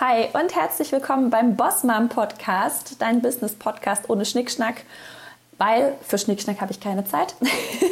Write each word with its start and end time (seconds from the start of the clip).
Hi 0.00 0.28
und 0.32 0.56
herzlich 0.56 0.92
willkommen 0.92 1.28
beim 1.28 1.56
Bossmam 1.56 2.08
Podcast, 2.08 2.96
dein 3.00 3.20
Business 3.20 3.54
Podcast 3.54 4.08
ohne 4.08 4.24
Schnickschnack, 4.24 4.76
weil 5.58 5.92
für 6.00 6.16
Schnickschnack 6.16 6.62
habe 6.62 6.72
ich 6.72 6.80
keine 6.80 7.04
Zeit. 7.04 7.34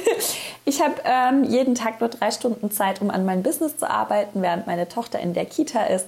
ich 0.65 0.81
habe 0.81 0.95
ähm, 1.05 1.45
jeden 1.45 1.75
Tag 1.75 2.01
nur 2.01 2.09
drei 2.09 2.31
Stunden 2.31 2.71
Zeit, 2.71 3.03
um 3.03 3.11
an 3.11 3.27
meinem 3.27 3.43
Business 3.43 3.77
zu 3.77 3.91
arbeiten, 3.91 4.41
während 4.41 4.67
meine 4.67 4.89
Tochter 4.89 5.21
in 5.21 5.35
der 5.35 5.45
Kita 5.45 5.83
ist. 5.85 6.07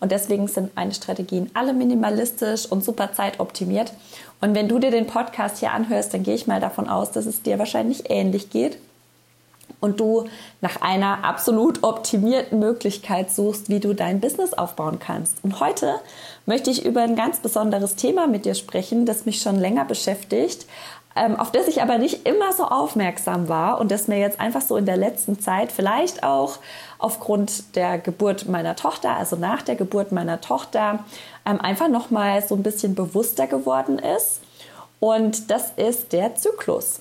Und 0.00 0.10
deswegen 0.10 0.48
sind 0.48 0.74
meine 0.74 0.92
Strategien 0.92 1.48
alle 1.54 1.74
minimalistisch 1.74 2.66
und 2.66 2.82
super 2.82 3.12
zeitoptimiert. 3.12 3.92
Und 4.40 4.52
wenn 4.56 4.66
du 4.66 4.80
dir 4.80 4.90
den 4.90 5.06
Podcast 5.06 5.58
hier 5.58 5.70
anhörst, 5.70 6.12
dann 6.12 6.24
gehe 6.24 6.34
ich 6.34 6.48
mal 6.48 6.58
davon 6.58 6.88
aus, 6.88 7.12
dass 7.12 7.24
es 7.24 7.42
dir 7.42 7.60
wahrscheinlich 7.60 8.10
ähnlich 8.10 8.50
geht 8.50 8.78
und 9.80 10.00
du 10.00 10.24
nach 10.60 10.80
einer 10.80 11.24
absolut 11.24 11.82
optimierten 11.82 12.58
Möglichkeit 12.58 13.30
suchst, 13.30 13.68
wie 13.68 13.80
du 13.80 13.94
dein 13.94 14.20
Business 14.20 14.52
aufbauen 14.54 14.98
kannst. 14.98 15.42
Und 15.42 15.60
heute 15.60 15.96
möchte 16.46 16.70
ich 16.70 16.84
über 16.84 17.02
ein 17.02 17.16
ganz 17.16 17.40
besonderes 17.40 17.96
Thema 17.96 18.26
mit 18.26 18.44
dir 18.44 18.54
sprechen, 18.54 19.06
das 19.06 19.26
mich 19.26 19.40
schon 19.40 19.56
länger 19.56 19.84
beschäftigt, 19.84 20.66
ähm, 21.16 21.36
auf 21.36 21.50
das 21.50 21.66
ich 21.66 21.80
aber 21.80 21.98
nicht 21.98 22.28
immer 22.28 22.52
so 22.52 22.64
aufmerksam 22.64 23.48
war 23.48 23.80
und 23.80 23.90
das 23.90 24.06
mir 24.06 24.18
jetzt 24.18 24.38
einfach 24.38 24.60
so 24.60 24.76
in 24.76 24.84
der 24.84 24.98
letzten 24.98 25.40
Zeit, 25.40 25.72
vielleicht 25.72 26.22
auch 26.22 26.58
aufgrund 26.98 27.74
der 27.74 27.98
Geburt 27.98 28.48
meiner 28.48 28.76
Tochter, 28.76 29.16
also 29.16 29.36
nach 29.36 29.62
der 29.62 29.76
Geburt 29.76 30.12
meiner 30.12 30.40
Tochter, 30.42 31.04
ähm, 31.46 31.60
einfach 31.60 31.88
nochmal 31.88 32.46
so 32.46 32.54
ein 32.54 32.62
bisschen 32.62 32.94
bewusster 32.94 33.46
geworden 33.46 33.98
ist. 33.98 34.40
Und 35.00 35.50
das 35.50 35.72
ist 35.76 36.12
der 36.12 36.34
Zyklus. 36.36 37.00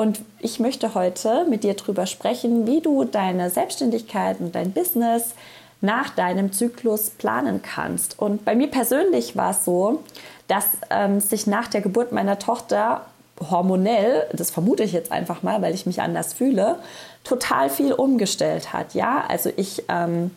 Und 0.00 0.22
ich 0.38 0.60
möchte 0.60 0.94
heute 0.94 1.44
mit 1.44 1.62
dir 1.62 1.74
darüber 1.74 2.06
sprechen, 2.06 2.66
wie 2.66 2.80
du 2.80 3.04
deine 3.04 3.50
Selbstständigkeit 3.50 4.40
und 4.40 4.54
dein 4.54 4.72
Business 4.72 5.34
nach 5.82 6.08
deinem 6.08 6.54
Zyklus 6.54 7.10
planen 7.10 7.60
kannst. 7.60 8.18
Und 8.18 8.46
bei 8.46 8.54
mir 8.54 8.68
persönlich 8.68 9.36
war 9.36 9.50
es 9.50 9.66
so, 9.66 10.02
dass 10.48 10.64
ähm, 10.88 11.20
sich 11.20 11.46
nach 11.46 11.68
der 11.68 11.82
Geburt 11.82 12.12
meiner 12.12 12.38
Tochter 12.38 13.02
hormonell, 13.50 14.26
das 14.32 14.50
vermute 14.50 14.84
ich 14.84 14.92
jetzt 14.92 15.12
einfach 15.12 15.42
mal, 15.42 15.60
weil 15.60 15.74
ich 15.74 15.84
mich 15.84 16.00
anders 16.00 16.32
fühle, 16.32 16.76
total 17.22 17.68
viel 17.68 17.92
umgestellt 17.92 18.72
hat. 18.72 18.94
Ja, 18.94 19.24
also 19.28 19.50
ich 19.54 19.84
ähm, 19.90 20.30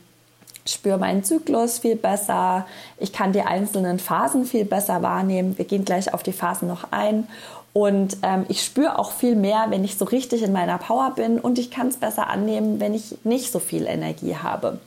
spüre 0.66 0.98
meinen 0.98 1.24
Zyklus 1.24 1.80
viel 1.80 1.96
besser, 1.96 2.68
ich 2.98 3.14
kann 3.14 3.32
die 3.32 3.44
einzelnen 3.44 4.00
Phasen 4.00 4.44
viel 4.44 4.66
besser 4.66 5.02
wahrnehmen. 5.02 5.58
Wir 5.58 5.64
gehen 5.64 5.86
gleich 5.86 6.14
auf 6.14 6.22
die 6.22 6.34
Phasen 6.34 6.68
noch 6.68 6.92
ein. 6.92 7.30
Und 7.74 8.18
ähm, 8.22 8.46
ich 8.50 8.64
spüre 8.64 9.00
auch 9.00 9.12
viel 9.12 9.36
mehr, 9.36 9.66
wenn 9.70 9.84
ich 9.84 9.98
so 9.98 10.06
richtig 10.06 10.44
in 10.44 10.54
meiner 10.54 10.78
Power 10.78 11.14
bin 11.16 11.40
und 11.40 11.58
ich 11.58 11.72
kann 11.72 11.88
es 11.88 11.98
besser 11.98 12.28
annehmen, 12.28 12.80
wenn 12.80 12.94
ich 12.94 13.18
nicht 13.24 13.52
so 13.52 13.58
viel 13.58 13.88
Energie 13.88 14.36
habe. 14.36 14.80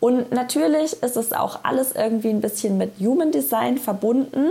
Und 0.00 0.30
natürlich 0.32 1.02
ist 1.02 1.16
es 1.16 1.32
auch 1.32 1.60
alles 1.62 1.92
irgendwie 1.92 2.28
ein 2.28 2.42
bisschen 2.42 2.76
mit 2.76 2.92
Human 3.00 3.32
Design 3.32 3.78
verbunden. 3.78 4.50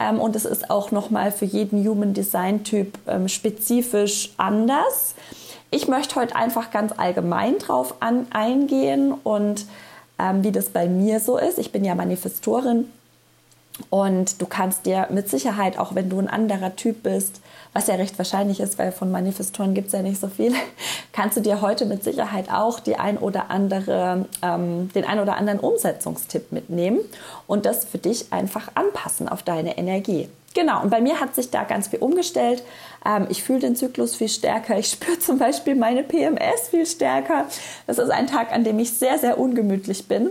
Ähm, 0.00 0.20
und 0.20 0.34
es 0.34 0.44
ist 0.44 0.70
auch 0.70 0.90
nochmal 0.90 1.30
für 1.30 1.44
jeden 1.44 1.86
Human 1.88 2.14
Design 2.14 2.64
Typ 2.64 2.98
ähm, 3.06 3.28
spezifisch 3.28 4.32
anders. 4.36 5.14
Ich 5.70 5.86
möchte 5.86 6.16
heute 6.16 6.34
einfach 6.34 6.72
ganz 6.72 6.92
allgemein 6.96 7.58
drauf 7.58 7.94
an, 8.00 8.26
eingehen 8.30 9.14
und 9.22 9.66
ähm, 10.18 10.42
wie 10.42 10.50
das 10.50 10.70
bei 10.70 10.88
mir 10.88 11.20
so 11.20 11.38
ist. 11.38 11.60
Ich 11.60 11.70
bin 11.70 11.84
ja 11.84 11.94
Manifestorin 11.94 12.86
und 13.88 14.40
du 14.40 14.46
kannst 14.46 14.86
dir 14.86 15.08
mit 15.10 15.28
Sicherheit, 15.28 15.78
auch 15.78 15.94
wenn 15.94 16.10
du 16.10 16.18
ein 16.18 16.28
anderer 16.28 16.76
Typ 16.76 17.02
bist, 17.02 17.40
was 17.72 17.86
ja 17.86 17.94
recht 17.94 18.18
wahrscheinlich 18.18 18.60
ist, 18.60 18.78
weil 18.78 18.92
von 18.92 19.10
Manifestoren 19.10 19.74
gibt 19.74 19.88
es 19.88 19.92
ja 19.92 20.02
nicht 20.02 20.20
so 20.20 20.28
viel, 20.28 20.52
kannst 21.12 21.36
du 21.36 21.40
dir 21.40 21.60
heute 21.60 21.86
mit 21.86 22.04
Sicherheit 22.04 22.50
auch 22.50 22.80
die 22.80 22.96
ein 22.96 23.16
oder 23.16 23.50
andere, 23.50 24.26
ähm, 24.42 24.90
den 24.94 25.04
ein 25.04 25.20
oder 25.20 25.36
anderen 25.36 25.60
Umsetzungstipp 25.60 26.52
mitnehmen 26.52 27.00
und 27.46 27.66
das 27.66 27.84
für 27.84 27.98
dich 27.98 28.32
einfach 28.32 28.68
anpassen 28.74 29.28
auf 29.28 29.42
deine 29.42 29.78
Energie. 29.78 30.28
Genau, 30.52 30.82
und 30.82 30.90
bei 30.90 31.00
mir 31.00 31.20
hat 31.20 31.36
sich 31.36 31.50
da 31.50 31.62
ganz 31.62 31.88
viel 31.88 32.00
umgestellt. 32.00 32.64
Ähm, 33.06 33.26
ich 33.28 33.44
fühle 33.44 33.60
den 33.60 33.76
Zyklus 33.76 34.16
viel 34.16 34.28
stärker. 34.28 34.78
Ich 34.78 34.88
spüre 34.90 35.18
zum 35.18 35.38
Beispiel 35.38 35.76
meine 35.76 36.02
PMS 36.02 36.68
viel 36.70 36.86
stärker. 36.86 37.46
Das 37.86 37.98
ist 37.98 38.10
ein 38.10 38.26
Tag, 38.26 38.52
an 38.52 38.64
dem 38.64 38.78
ich 38.78 38.92
sehr, 38.92 39.18
sehr 39.18 39.38
ungemütlich 39.38 40.08
bin. 40.08 40.30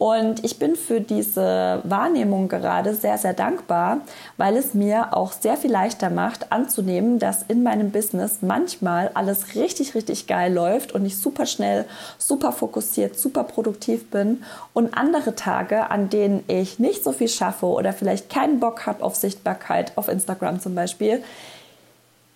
Und 0.00 0.46
ich 0.46 0.58
bin 0.58 0.76
für 0.76 1.02
diese 1.02 1.82
Wahrnehmung 1.84 2.48
gerade 2.48 2.94
sehr, 2.94 3.18
sehr 3.18 3.34
dankbar, 3.34 4.00
weil 4.38 4.56
es 4.56 4.72
mir 4.72 5.14
auch 5.14 5.30
sehr 5.30 5.58
viel 5.58 5.70
leichter 5.70 6.08
macht 6.08 6.50
anzunehmen, 6.52 7.18
dass 7.18 7.42
in 7.42 7.62
meinem 7.62 7.90
Business 7.90 8.38
manchmal 8.40 9.10
alles 9.12 9.54
richtig, 9.56 9.94
richtig 9.94 10.26
geil 10.26 10.54
läuft 10.54 10.92
und 10.92 11.04
ich 11.04 11.18
super 11.18 11.44
schnell, 11.44 11.84
super 12.16 12.52
fokussiert, 12.52 13.18
super 13.18 13.44
produktiv 13.44 14.08
bin 14.08 14.42
und 14.72 14.96
andere 14.96 15.34
Tage, 15.34 15.90
an 15.90 16.08
denen 16.08 16.44
ich 16.48 16.78
nicht 16.78 17.04
so 17.04 17.12
viel 17.12 17.28
schaffe 17.28 17.66
oder 17.66 17.92
vielleicht 17.92 18.30
keinen 18.30 18.58
Bock 18.58 18.86
habe 18.86 19.04
auf 19.04 19.16
Sichtbarkeit, 19.16 19.92
auf 19.98 20.08
Instagram 20.08 20.60
zum 20.60 20.74
Beispiel, 20.74 21.22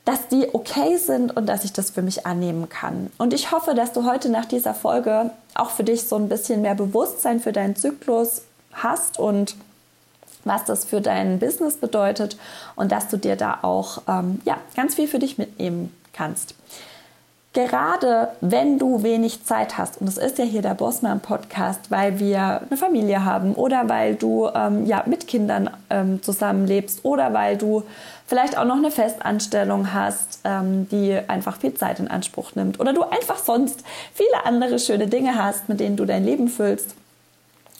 dass 0.05 0.29
die 0.29 0.49
okay 0.53 0.97
sind 0.97 1.35
und 1.37 1.47
dass 1.47 1.65
ich 1.65 1.73
das 1.73 1.91
für 1.91 2.03
mich 2.03 2.27
annehmen 2.27 2.69
kann. 2.69 3.11
Und 3.17 3.33
ich 3.33 3.53
hoffe, 3.53 3.75
dass 3.75 3.93
du 3.93 4.05
heute 4.05 4.29
nach 4.29 4.45
dieser 4.45 4.75
Folge 4.75 5.31
auch 5.55 5.71
für 5.71 5.85
dich 5.85 6.05
so 6.05 6.17
ein 6.17 6.29
bisschen 6.29 6.63
mehr 6.63 6.75
Bewusstsein 6.75 7.41
für 7.41 7.53
deinen 7.53 7.75
Zyklus 7.75 8.43
hast 8.73 9.19
und 9.19 9.57
was 10.45 10.65
das 10.65 10.85
für 10.85 11.01
dein 11.01 11.39
Business 11.39 11.79
bedeutet 11.79 12.37
und 12.77 12.93
dass 12.93 13.09
du 13.09 13.17
dir 13.17 13.37
da 13.37 13.61
auch 13.63 14.03
ähm, 14.07 14.43
ja, 14.45 14.59
ganz 14.77 14.95
viel 14.95 15.09
für 15.09 15.19
dich 15.19 15.39
mitnehmen 15.39 15.95
kannst. 16.13 16.55
Gerade 17.55 18.31
wenn 18.41 18.81
du 18.81 19.05
wenig 19.05 19.45
Zeit 19.45 19.79
hast, 19.79 20.01
und 20.01 20.07
das 20.07 20.19
ist 20.19 20.39
ja 20.39 20.45
hier 20.45 20.61
der 20.61 20.75
Bossmann 20.75 21.21
Podcast, 21.21 21.89
weil 21.89 22.19
wir 22.19 22.63
eine 22.69 22.77
Familie 22.77 23.25
haben 23.25 23.55
oder 23.55 23.89
weil 23.89 24.17
du 24.17 24.49
ähm, 24.53 24.87
ja, 24.87 25.05
mit 25.07 25.29
Kindern 25.29 25.71
ähm, 25.89 26.21
zusammenlebst 26.21 27.05
oder 27.05 27.33
weil 27.33 27.57
du 27.57 27.85
vielleicht 28.27 28.59
auch 28.59 28.65
noch 28.65 28.79
eine 28.79 28.91
Festanstellung 28.91 29.95
hast, 29.95 30.41
ähm, 30.43 30.89
die 30.89 31.17
einfach 31.29 31.59
viel 31.59 31.75
Zeit 31.75 32.01
in 32.01 32.09
Anspruch 32.09 32.57
nimmt 32.57 32.81
oder 32.81 32.93
du 32.93 33.05
einfach 33.05 33.39
sonst 33.39 33.85
viele 34.13 34.45
andere 34.45 34.81
schöne 34.81 35.07
Dinge 35.07 35.41
hast, 35.41 35.69
mit 35.69 35.79
denen 35.79 35.97
du 35.97 36.07
dein 36.07 36.25
Leben 36.25 36.49
füllst. 36.49 36.97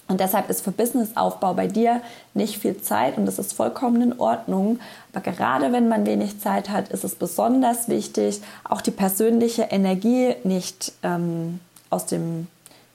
Und 0.07 0.21
deshalb 0.21 0.51
ist 0.51 0.63
für 0.63 0.71
Businessaufbau 0.71 1.55
bei 1.55 1.67
dir 1.67 2.03
nicht 2.35 2.59
viel 2.59 2.81
Zeit 2.81 3.17
und 3.17 3.25
das 3.25 3.39
ist 3.39 3.55
vollkommen 3.55 4.03
in 4.03 4.21
Ordnung. 4.21 4.79
Aber 5.13 5.23
gerade 5.23 5.73
wenn 5.73 5.89
man 5.89 6.05
wenig 6.05 6.41
Zeit 6.41 6.69
hat, 6.69 6.91
ist 6.91 7.05
es 7.05 7.15
besonders 7.15 7.89
wichtig, 7.89 8.43
auch 8.65 8.83
die 8.83 8.91
persönliche 8.91 9.63
Energie 9.63 10.35
nicht 10.45 10.93
ähm, 11.03 11.61
aus 11.89 12.05
dem 12.05 12.49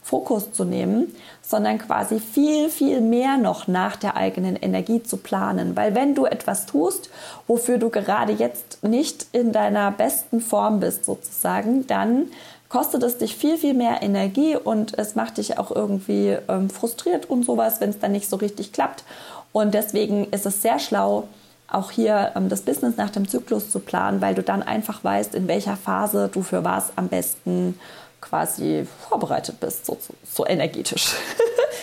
Fokus 0.03 0.51
zu 0.53 0.65
nehmen, 0.65 1.13
sondern 1.41 1.77
quasi 1.77 2.19
viel, 2.19 2.69
viel 2.69 2.99
mehr 2.99 3.37
noch 3.37 3.67
nach 3.67 3.95
der 3.95 4.15
eigenen 4.15 4.55
Energie 4.55 5.03
zu 5.03 5.17
planen. 5.17 5.75
Weil 5.75 5.93
wenn 5.93 6.15
du 6.15 6.25
etwas 6.25 6.65
tust, 6.65 7.11
wofür 7.47 7.77
du 7.77 7.89
gerade 7.89 8.33
jetzt 8.33 8.83
nicht 8.83 9.27
in 9.33 9.51
deiner 9.51 9.91
besten 9.91 10.41
Form 10.41 10.79
bist, 10.79 11.05
sozusagen, 11.05 11.85
dann 11.85 12.27
kostet 12.69 13.01
es 13.03 13.17
dich 13.17 13.35
viel, 13.35 13.57
viel 13.57 13.73
mehr 13.73 14.01
Energie 14.01 14.55
und 14.55 14.97
es 14.97 15.15
macht 15.15 15.37
dich 15.37 15.57
auch 15.57 15.71
irgendwie 15.71 16.37
ähm, 16.47 16.69
frustriert 16.69 17.29
und 17.29 17.43
sowas, 17.43 17.81
wenn 17.81 17.89
es 17.89 17.99
dann 17.99 18.11
nicht 18.11 18.29
so 18.29 18.37
richtig 18.37 18.71
klappt. 18.71 19.03
Und 19.51 19.73
deswegen 19.73 20.25
ist 20.31 20.45
es 20.45 20.61
sehr 20.61 20.77
schlau, 20.77 21.27
auch 21.67 21.91
hier 21.91 22.31
ähm, 22.35 22.47
das 22.47 22.61
Business 22.61 22.95
nach 22.97 23.09
dem 23.09 23.27
Zyklus 23.27 23.71
zu 23.71 23.79
planen, 23.79 24.21
weil 24.21 24.35
du 24.35 24.43
dann 24.43 24.61
einfach 24.63 25.03
weißt, 25.03 25.33
in 25.33 25.47
welcher 25.47 25.75
Phase 25.75 26.29
du 26.31 26.43
für 26.43 26.63
was 26.63 26.91
am 26.95 27.07
besten 27.07 27.79
quasi 28.21 28.85
vorbereitet 29.07 29.59
bist, 29.59 29.85
so, 29.85 29.97
so, 29.99 30.13
so 30.31 30.45
energetisch. 30.45 31.13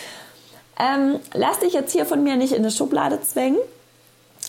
ähm, 0.79 1.19
lass 1.33 1.59
dich 1.59 1.73
jetzt 1.73 1.91
hier 1.91 2.05
von 2.05 2.23
mir 2.23 2.37
nicht 2.37 2.53
in 2.53 2.59
eine 2.59 2.71
Schublade 2.71 3.19
zwängen. 3.21 3.59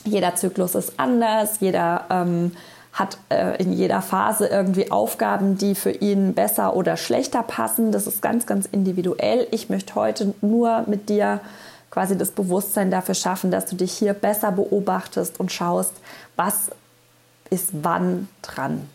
Jeder 0.05 0.37
Zyklus 0.37 0.75
ist 0.77 0.93
anders, 0.99 1.59
jeder 1.61 2.05
ähm, 2.11 2.53
hat 2.99 3.19
äh, 3.29 3.63
in 3.63 3.73
jeder 3.73 4.03
Phase 4.03 4.49
irgendwie 4.49 4.91
Aufgaben, 4.91 5.57
die 5.57 5.75
für 5.75 5.91
ihn 5.91 6.35
besser 6.35 6.75
oder 6.75 6.97
schlechter 6.97 7.43
passen. 7.43 7.93
Das 7.93 8.07
ist 8.07 8.23
ganz, 8.23 8.47
ganz 8.47 8.67
individuell. 8.67 9.47
Ich 9.51 9.71
möchte 9.71 9.95
heute 9.95 10.35
nur 10.41 10.85
mit 10.87 11.09
dir 11.09 11.41
quasi 11.91 12.19
das 12.19 12.31
Bewusstsein 12.31 12.91
dafür 12.91 13.15
schaffen, 13.15 13.51
dass 13.51 13.67
du 13.67 13.77
dich 13.77 13.93
hier 13.93 14.15
besser 14.15 14.53
beobachtest 14.53 15.41
und 15.41 15.53
schaust, 15.53 15.93
was 16.37 16.71
ist 17.51 17.71
wann 17.83 18.29
dran. 18.43 18.89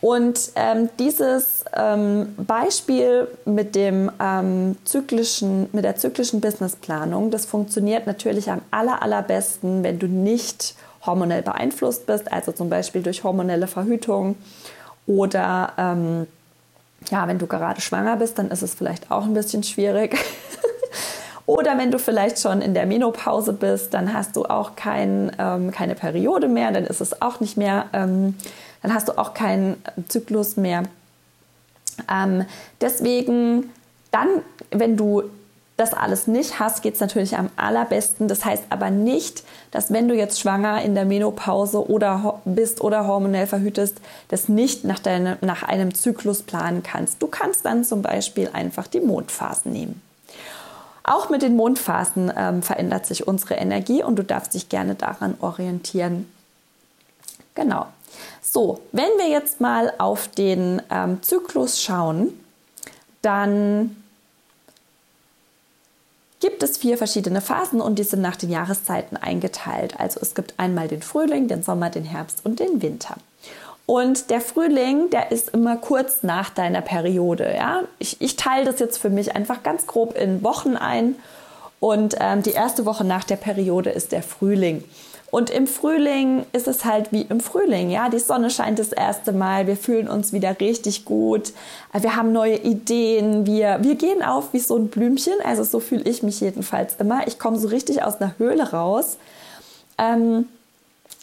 Und 0.00 0.52
ähm, 0.56 0.90
dieses 0.98 1.64
ähm, 1.74 2.34
Beispiel 2.36 3.26
mit, 3.46 3.74
dem, 3.74 4.12
ähm, 4.20 4.76
zyklischen, 4.84 5.70
mit 5.72 5.84
der 5.84 5.96
zyklischen 5.96 6.42
Businessplanung, 6.42 7.30
das 7.30 7.46
funktioniert 7.46 8.06
natürlich 8.06 8.50
am 8.50 8.60
aller, 8.70 9.00
allerbesten, 9.00 9.82
wenn 9.82 9.98
du 9.98 10.06
nicht 10.06 10.74
hormonell 11.06 11.42
beeinflusst 11.42 12.06
bist, 12.06 12.32
also 12.32 12.52
zum 12.52 12.70
Beispiel 12.70 13.02
durch 13.02 13.24
hormonelle 13.24 13.66
Verhütung 13.66 14.36
oder 15.06 15.72
ähm, 15.76 16.26
ja, 17.10 17.28
wenn 17.28 17.38
du 17.38 17.46
gerade 17.46 17.80
schwanger 17.80 18.16
bist, 18.16 18.38
dann 18.38 18.50
ist 18.50 18.62
es 18.62 18.74
vielleicht 18.74 19.10
auch 19.10 19.24
ein 19.24 19.34
bisschen 19.34 19.62
schwierig. 19.62 20.16
Oder 21.46 21.76
wenn 21.76 21.90
du 21.90 21.98
vielleicht 21.98 22.38
schon 22.38 22.62
in 22.62 22.72
der 22.72 22.86
Menopause 22.86 23.52
bist, 23.52 23.92
dann 23.92 24.14
hast 24.14 24.34
du 24.34 24.46
auch 24.46 24.76
kein, 24.76 25.30
ähm, 25.38 25.70
keine 25.72 25.94
Periode 25.94 26.48
mehr, 26.48 26.72
dann 26.72 26.84
ist 26.84 27.02
es 27.02 27.20
auch 27.20 27.40
nicht 27.40 27.58
mehr 27.58 27.84
ähm, 27.92 28.34
dann 28.84 28.92
hast 28.92 29.08
du 29.08 29.16
auch 29.16 29.32
keinen 29.32 29.82
Zyklus 30.08 30.58
mehr. 30.58 30.82
Ähm, 32.12 32.44
deswegen 32.82 33.70
dann, 34.10 34.28
wenn 34.70 34.98
du 34.98 35.22
das 35.76 35.92
alles 35.92 36.28
nicht 36.28 36.60
hast, 36.60 36.82
geht 36.82 36.94
es 36.94 37.00
natürlich 37.00 37.36
am 37.36 37.50
allerbesten. 37.56 38.28
Das 38.28 38.44
heißt 38.44 38.64
aber 38.70 38.90
nicht, 38.90 39.42
dass 39.72 39.92
wenn 39.92 40.06
du 40.06 40.14
jetzt 40.14 40.38
schwanger 40.38 40.82
in 40.82 40.94
der 40.94 41.04
Menopause 41.04 41.88
oder 41.90 42.40
bist 42.44 42.80
oder 42.80 43.08
hormonell 43.08 43.48
verhütest, 43.48 43.96
das 44.28 44.48
nicht 44.48 44.84
nach, 44.84 45.00
deine, 45.00 45.36
nach 45.40 45.64
einem 45.64 45.92
Zyklus 45.94 46.42
planen 46.42 46.84
kannst. 46.84 47.20
Du 47.20 47.26
kannst 47.26 47.64
dann 47.64 47.84
zum 47.84 48.02
Beispiel 48.02 48.50
einfach 48.52 48.86
die 48.86 49.00
Mondphasen 49.00 49.72
nehmen. 49.72 50.00
Auch 51.02 51.28
mit 51.28 51.42
den 51.42 51.56
Mondphasen 51.56 52.32
ähm, 52.34 52.62
verändert 52.62 53.04
sich 53.04 53.26
unsere 53.26 53.54
Energie 53.54 54.02
und 54.02 54.16
du 54.16 54.22
darfst 54.22 54.54
dich 54.54 54.68
gerne 54.68 54.94
daran 54.94 55.34
orientieren. 55.40 56.30
Genau. 57.54 57.86
So, 58.40 58.80
wenn 58.92 59.10
wir 59.18 59.28
jetzt 59.28 59.60
mal 59.60 59.92
auf 59.98 60.28
den 60.28 60.80
ähm, 60.90 61.22
Zyklus 61.22 61.82
schauen, 61.82 62.32
dann 63.22 63.96
gibt 66.44 66.62
es 66.62 66.76
vier 66.76 66.98
verschiedene 66.98 67.40
Phasen 67.40 67.80
und 67.80 67.98
die 67.98 68.02
sind 68.02 68.20
nach 68.20 68.36
den 68.36 68.50
Jahreszeiten 68.50 69.16
eingeteilt. 69.16 69.98
Also 69.98 70.20
es 70.20 70.34
gibt 70.34 70.52
einmal 70.58 70.88
den 70.88 71.00
Frühling, 71.00 71.48
den 71.48 71.62
Sommer, 71.62 71.88
den 71.88 72.04
Herbst 72.04 72.44
und 72.44 72.60
den 72.60 72.82
Winter. 72.82 73.16
Und 73.86 74.28
der 74.28 74.42
Frühling, 74.42 75.08
der 75.08 75.32
ist 75.32 75.48
immer 75.54 75.76
kurz 75.78 76.22
nach 76.22 76.50
deiner 76.50 76.82
Periode. 76.82 77.50
Ja? 77.56 77.84
Ich, 77.98 78.20
ich 78.20 78.36
teile 78.36 78.66
das 78.66 78.78
jetzt 78.78 78.98
für 78.98 79.08
mich 79.08 79.34
einfach 79.34 79.62
ganz 79.62 79.86
grob 79.86 80.18
in 80.18 80.42
Wochen 80.42 80.76
ein. 80.76 81.14
Und 81.80 82.16
ähm, 82.20 82.42
die 82.42 82.52
erste 82.52 82.84
Woche 82.84 83.04
nach 83.04 83.24
der 83.24 83.36
Periode 83.36 83.88
ist 83.88 84.12
der 84.12 84.22
Frühling. 84.22 84.84
Und 85.34 85.50
im 85.50 85.66
Frühling 85.66 86.46
ist 86.52 86.68
es 86.68 86.84
halt 86.84 87.10
wie 87.10 87.22
im 87.22 87.40
Frühling, 87.40 87.90
ja. 87.90 88.08
Die 88.08 88.20
Sonne 88.20 88.50
scheint 88.50 88.78
das 88.78 88.92
erste 88.92 89.32
Mal, 89.32 89.66
wir 89.66 89.76
fühlen 89.76 90.06
uns 90.06 90.32
wieder 90.32 90.60
richtig 90.60 91.04
gut, 91.04 91.52
wir 91.92 92.14
haben 92.14 92.30
neue 92.30 92.58
Ideen, 92.58 93.44
wir, 93.44 93.78
wir 93.82 93.96
gehen 93.96 94.22
auf 94.22 94.52
wie 94.52 94.60
so 94.60 94.76
ein 94.76 94.90
Blümchen, 94.90 95.34
also 95.44 95.64
so 95.64 95.80
fühle 95.80 96.04
ich 96.04 96.22
mich 96.22 96.40
jedenfalls 96.40 96.94
immer. 97.00 97.26
Ich 97.26 97.40
komme 97.40 97.58
so 97.58 97.66
richtig 97.66 98.04
aus 98.04 98.20
einer 98.20 98.38
Höhle 98.38 98.70
raus. 98.70 99.16
Ähm, 99.98 100.46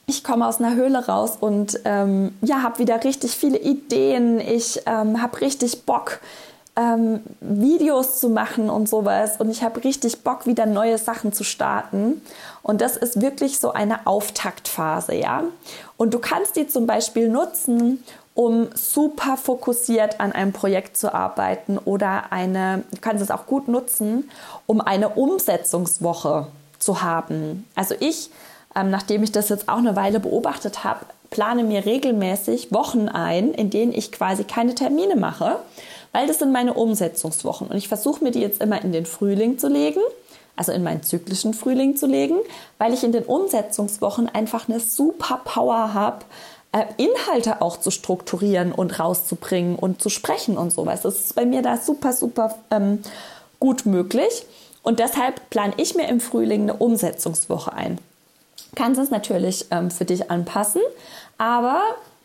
ich 0.07 0.25
komme 0.25 0.45
aus 0.45 0.59
einer 0.59 0.75
Höhle 0.75 1.07
raus 1.07 1.37
und 1.39 1.79
ähm, 1.85 2.35
ja, 2.41 2.63
habe 2.63 2.79
wieder 2.79 3.01
richtig 3.05 3.31
viele 3.31 3.59
Ideen. 3.59 4.41
Ich 4.41 4.81
ähm, 4.87 5.21
habe 5.21 5.39
richtig 5.39 5.85
Bock, 5.85 6.19
ähm, 6.75 7.21
Videos 7.41 8.19
zu 8.19 8.29
machen 8.29 8.69
und 8.69 8.87
sowas. 8.87 9.37
Und 9.39 9.49
ich 9.49 9.63
habe 9.63 9.83
richtig 9.83 10.23
Bock, 10.23 10.45
wieder 10.45 10.65
neue 10.65 10.97
Sachen 10.97 11.33
zu 11.33 11.43
starten. 11.43 12.21
Und 12.63 12.81
das 12.81 12.97
ist 12.97 13.21
wirklich 13.21 13.59
so 13.59 13.71
eine 13.71 14.07
Auftaktphase, 14.07 15.15
ja. 15.15 15.43
Und 15.97 16.13
du 16.13 16.19
kannst 16.19 16.55
die 16.55 16.67
zum 16.67 16.87
Beispiel 16.87 17.29
nutzen, 17.29 18.03
um 18.33 18.69
super 18.73 19.35
fokussiert 19.35 20.19
an 20.19 20.31
einem 20.31 20.53
Projekt 20.53 20.97
zu 20.97 21.13
arbeiten 21.13 21.77
oder 21.77 22.31
eine, 22.31 22.83
du 22.91 23.01
kannst 23.01 23.21
es 23.21 23.29
auch 23.29 23.45
gut 23.45 23.67
nutzen, 23.67 24.29
um 24.65 24.79
eine 24.79 25.09
Umsetzungswoche 25.09 26.47
zu 26.79 27.01
haben. 27.01 27.67
Also 27.75 27.93
ich, 27.99 28.31
ähm, 28.73 28.89
nachdem 28.89 29.23
ich 29.23 29.33
das 29.33 29.49
jetzt 29.49 29.67
auch 29.67 29.77
eine 29.77 29.97
Weile 29.97 30.19
beobachtet 30.21 30.85
habe, 30.85 31.05
plane 31.29 31.63
mir 31.63 31.85
regelmäßig 31.85 32.71
Wochen 32.71 33.09
ein, 33.09 33.53
in 33.53 33.69
denen 33.69 33.93
ich 33.93 34.11
quasi 34.11 34.43
keine 34.43 34.75
Termine 34.75 35.15
mache, 35.15 35.57
weil 36.11 36.27
das 36.27 36.39
sind 36.39 36.51
meine 36.51 36.73
Umsetzungswochen. 36.73 37.67
Und 37.67 37.77
ich 37.77 37.87
versuche 37.87 38.23
mir 38.23 38.31
die 38.31 38.41
jetzt 38.41 38.61
immer 38.61 38.81
in 38.81 38.91
den 38.91 39.05
Frühling 39.05 39.57
zu 39.57 39.67
legen, 39.67 40.01
also 40.55 40.71
in 40.71 40.83
meinen 40.83 41.03
zyklischen 41.03 41.53
Frühling 41.53 41.95
zu 41.95 42.07
legen, 42.07 42.37
weil 42.77 42.93
ich 42.93 43.03
in 43.03 43.11
den 43.11 43.23
Umsetzungswochen 43.23 44.29
einfach 44.29 44.67
eine 44.67 44.79
super 44.79 45.41
Power 45.43 45.93
habe, 45.93 46.25
äh, 46.73 46.85
Inhalte 46.97 47.61
auch 47.61 47.77
zu 47.77 47.91
strukturieren 47.91 48.71
und 48.71 48.99
rauszubringen 48.99 49.75
und 49.75 50.01
zu 50.01 50.09
sprechen 50.09 50.57
und 50.57 50.71
sowas. 50.71 51.01
Das 51.01 51.19
ist 51.19 51.35
bei 51.35 51.45
mir 51.45 51.61
da 51.61 51.77
super, 51.77 52.13
super 52.13 52.55
ähm, 52.69 52.99
gut 53.59 53.85
möglich. 53.85 54.45
Und 54.83 54.99
deshalb 54.99 55.49
plane 55.49 55.73
ich 55.77 55.95
mir 55.95 56.07
im 56.07 56.19
Frühling 56.19 56.63
eine 56.63 56.73
Umsetzungswoche 56.73 57.73
ein. 57.73 57.99
Kannst 58.75 58.99
es 58.99 59.11
natürlich 59.11 59.65
ähm, 59.71 59.91
für 59.91 60.05
dich 60.05 60.31
anpassen, 60.31 60.81
aber 61.37 61.81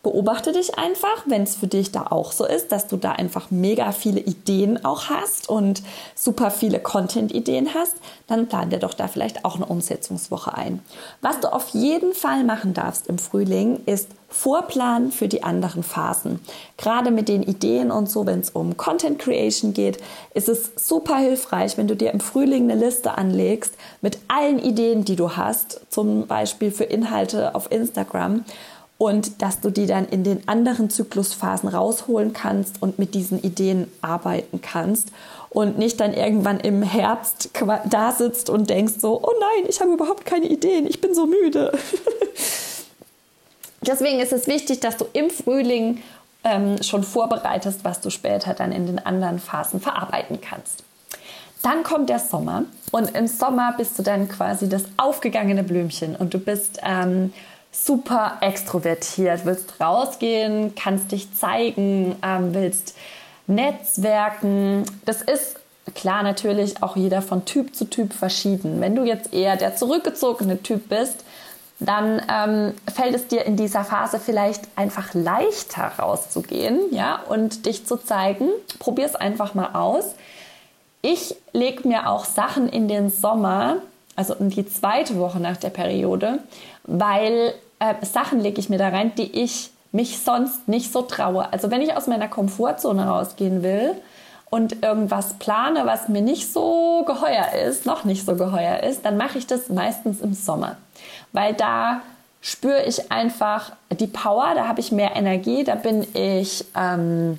beobachte 0.06 0.52
dich 0.52 0.78
einfach, 0.78 1.24
wenn 1.26 1.42
es 1.42 1.56
für 1.56 1.66
dich 1.66 1.90
da 1.90 2.06
auch 2.10 2.30
so 2.30 2.46
ist, 2.46 2.70
dass 2.70 2.86
du 2.86 2.96
da 2.96 3.10
einfach 3.10 3.50
mega 3.50 3.90
viele 3.90 4.20
Ideen 4.20 4.84
auch 4.84 5.10
hast 5.10 5.48
und 5.48 5.82
super 6.14 6.52
viele 6.52 6.78
Content-Ideen 6.78 7.74
hast, 7.74 7.96
dann 8.28 8.46
plan 8.46 8.70
dir 8.70 8.78
doch 8.78 8.94
da 8.94 9.08
vielleicht 9.08 9.44
auch 9.44 9.56
eine 9.56 9.66
Umsetzungswoche 9.66 10.54
ein. 10.54 10.80
Was 11.22 11.40
du 11.40 11.52
auf 11.52 11.70
jeden 11.70 12.14
Fall 12.14 12.44
machen 12.44 12.72
darfst 12.72 13.08
im 13.08 13.18
Frühling, 13.18 13.80
ist 13.86 14.10
Vorplanen 14.28 15.10
für 15.10 15.26
die 15.26 15.42
anderen 15.42 15.82
Phasen. 15.82 16.38
Gerade 16.76 17.10
mit 17.10 17.28
den 17.28 17.42
Ideen 17.42 17.90
und 17.90 18.08
so, 18.08 18.26
wenn 18.26 18.40
es 18.40 18.50
um 18.50 18.76
Content 18.76 19.18
Creation 19.18 19.72
geht, 19.72 19.98
ist 20.34 20.48
es 20.48 20.70
super 20.76 21.16
hilfreich, 21.16 21.76
wenn 21.78 21.88
du 21.88 21.96
dir 21.96 22.12
im 22.12 22.20
Frühling 22.20 22.70
eine 22.70 22.80
Liste 22.80 23.18
anlegst 23.18 23.74
mit 24.02 24.18
allen 24.28 24.60
Ideen, 24.60 25.04
die 25.04 25.16
du 25.16 25.36
hast, 25.36 25.80
zum 25.90 26.28
Beispiel 26.28 26.70
für 26.70 26.84
Inhalte 26.84 27.56
auf 27.56 27.72
Instagram 27.72 28.44
und 28.98 29.42
dass 29.42 29.60
du 29.60 29.70
die 29.70 29.86
dann 29.86 30.06
in 30.06 30.24
den 30.24 30.48
anderen 30.48 30.88
Zyklusphasen 30.88 31.68
rausholen 31.68 32.32
kannst 32.32 32.80
und 32.80 32.98
mit 32.98 33.14
diesen 33.14 33.42
Ideen 33.42 33.90
arbeiten 34.00 34.60
kannst 34.62 35.10
und 35.50 35.78
nicht 35.78 36.00
dann 36.00 36.14
irgendwann 36.14 36.60
im 36.60 36.82
Herbst 36.82 37.50
da 37.90 38.12
sitzt 38.12 38.48
und 38.48 38.70
denkst 38.70 38.94
so, 38.98 39.20
oh 39.22 39.32
nein, 39.38 39.68
ich 39.68 39.80
habe 39.80 39.92
überhaupt 39.92 40.24
keine 40.24 40.46
Ideen, 40.46 40.86
ich 40.86 41.00
bin 41.00 41.14
so 41.14 41.26
müde. 41.26 41.72
Deswegen 43.82 44.20
ist 44.20 44.32
es 44.32 44.46
wichtig, 44.46 44.80
dass 44.80 44.96
du 44.96 45.04
im 45.12 45.30
Frühling 45.30 46.02
ähm, 46.42 46.82
schon 46.82 47.02
vorbereitest, 47.02 47.84
was 47.84 48.00
du 48.00 48.10
später 48.10 48.54
dann 48.54 48.72
in 48.72 48.86
den 48.86 48.98
anderen 48.98 49.38
Phasen 49.38 49.80
verarbeiten 49.80 50.40
kannst. 50.40 50.84
Dann 51.62 51.82
kommt 51.82 52.08
der 52.08 52.18
Sommer 52.18 52.64
und 52.92 53.14
im 53.16 53.26
Sommer 53.26 53.74
bist 53.76 53.98
du 53.98 54.02
dann 54.02 54.28
quasi 54.28 54.68
das 54.68 54.84
aufgegangene 54.96 55.64
Blümchen 55.64 56.16
und 56.16 56.32
du 56.32 56.38
bist 56.38 56.80
ähm, 56.84 57.32
super 57.84 58.38
extrovertiert, 58.40 59.44
willst 59.44 59.80
rausgehen, 59.80 60.74
kannst 60.74 61.12
dich 61.12 61.32
zeigen, 61.34 62.16
ähm, 62.22 62.54
willst 62.54 62.96
Netzwerken. 63.46 64.84
Das 65.04 65.22
ist 65.22 65.58
klar 65.94 66.22
natürlich 66.22 66.82
auch 66.82 66.96
jeder 66.96 67.22
von 67.22 67.44
Typ 67.44 67.74
zu 67.74 67.84
Typ 67.84 68.12
verschieden. 68.12 68.80
Wenn 68.80 68.96
du 68.96 69.04
jetzt 69.04 69.32
eher 69.32 69.56
der 69.56 69.76
zurückgezogene 69.76 70.62
Typ 70.62 70.88
bist, 70.88 71.24
dann 71.78 72.22
ähm, 72.32 72.74
fällt 72.92 73.14
es 73.14 73.26
dir 73.26 73.44
in 73.44 73.56
dieser 73.56 73.84
Phase 73.84 74.18
vielleicht 74.18 74.62
einfach 74.76 75.12
leichter 75.12 75.92
rauszugehen, 75.98 76.80
ja, 76.90 77.20
und 77.28 77.66
dich 77.66 77.86
zu 77.86 77.96
zeigen. 77.98 78.48
Probier 78.78 79.04
es 79.04 79.14
einfach 79.14 79.54
mal 79.54 79.74
aus. 79.74 80.14
Ich 81.02 81.36
lege 81.52 81.86
mir 81.86 82.08
auch 82.08 82.24
Sachen 82.24 82.68
in 82.68 82.88
den 82.88 83.10
Sommer, 83.10 83.76
also 84.16 84.34
in 84.34 84.48
die 84.48 84.66
zweite 84.66 85.18
Woche 85.18 85.38
nach 85.38 85.58
der 85.58 85.68
Periode, 85.68 86.38
weil 86.84 87.54
äh, 87.78 87.94
Sachen 88.04 88.40
lege 88.40 88.60
ich 88.60 88.68
mir 88.68 88.78
da 88.78 88.88
rein, 88.88 89.12
die 89.16 89.42
ich 89.42 89.70
mich 89.92 90.18
sonst 90.20 90.68
nicht 90.68 90.92
so 90.92 91.02
traue. 91.02 91.52
Also 91.52 91.70
wenn 91.70 91.82
ich 91.82 91.96
aus 91.96 92.06
meiner 92.06 92.28
Komfortzone 92.28 93.06
rausgehen 93.06 93.62
will 93.62 93.94
und 94.50 94.84
irgendwas 94.84 95.34
plane, 95.34 95.86
was 95.86 96.08
mir 96.08 96.22
nicht 96.22 96.52
so 96.52 97.04
geheuer 97.06 97.52
ist, 97.66 97.86
noch 97.86 98.04
nicht 98.04 98.24
so 98.24 98.36
geheuer 98.36 98.82
ist, 98.82 99.04
dann 99.04 99.16
mache 99.16 99.38
ich 99.38 99.46
das 99.46 99.68
meistens 99.68 100.20
im 100.20 100.34
Sommer, 100.34 100.76
weil 101.32 101.54
da 101.54 102.00
spüre 102.42 102.84
ich 102.84 103.10
einfach 103.10 103.72
die 103.90 104.06
Power, 104.06 104.52
da 104.54 104.68
habe 104.68 104.80
ich 104.80 104.92
mehr 104.92 105.16
Energie, 105.16 105.64
da 105.64 105.74
bin 105.74 106.06
ich 106.14 106.64
ähm, 106.76 107.38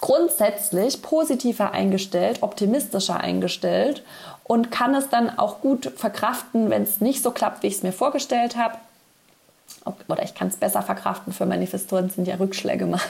grundsätzlich 0.00 1.00
positiver 1.02 1.72
eingestellt, 1.72 2.42
optimistischer 2.42 3.20
eingestellt 3.20 4.02
und 4.44 4.70
kann 4.70 4.94
es 4.94 5.08
dann 5.08 5.38
auch 5.38 5.60
gut 5.60 5.92
verkraften, 5.96 6.68
wenn 6.68 6.82
es 6.82 7.00
nicht 7.00 7.22
so 7.22 7.30
klappt, 7.30 7.62
wie 7.62 7.68
ich 7.68 7.76
es 7.76 7.82
mir 7.82 7.92
vorgestellt 7.92 8.56
habe 8.56 8.74
oder 10.08 10.22
ich 10.22 10.34
kann 10.34 10.48
es 10.48 10.56
besser 10.56 10.82
verkraften. 10.82 11.32
Für 11.32 11.46
Manifestoren 11.46 12.10
sind 12.10 12.26
ja 12.26 12.36
Rückschläge 12.36 12.86
mal 12.86 13.00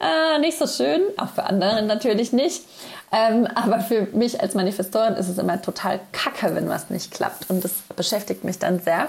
äh, 0.00 0.38
nicht 0.40 0.58
so 0.58 0.66
schön, 0.66 1.02
auch 1.16 1.28
für 1.28 1.44
andere 1.44 1.82
natürlich 1.82 2.32
nicht. 2.32 2.64
Ähm, 3.12 3.46
aber 3.54 3.80
für 3.80 4.08
mich 4.12 4.40
als 4.40 4.54
Manifestorin 4.54 5.14
ist 5.14 5.28
es 5.28 5.38
immer 5.38 5.62
total 5.62 6.00
kacke, 6.12 6.54
wenn 6.54 6.68
was 6.68 6.90
nicht 6.90 7.12
klappt. 7.12 7.48
Und 7.50 7.64
das 7.64 7.72
beschäftigt 7.94 8.44
mich 8.44 8.58
dann 8.58 8.80
sehr. 8.80 9.08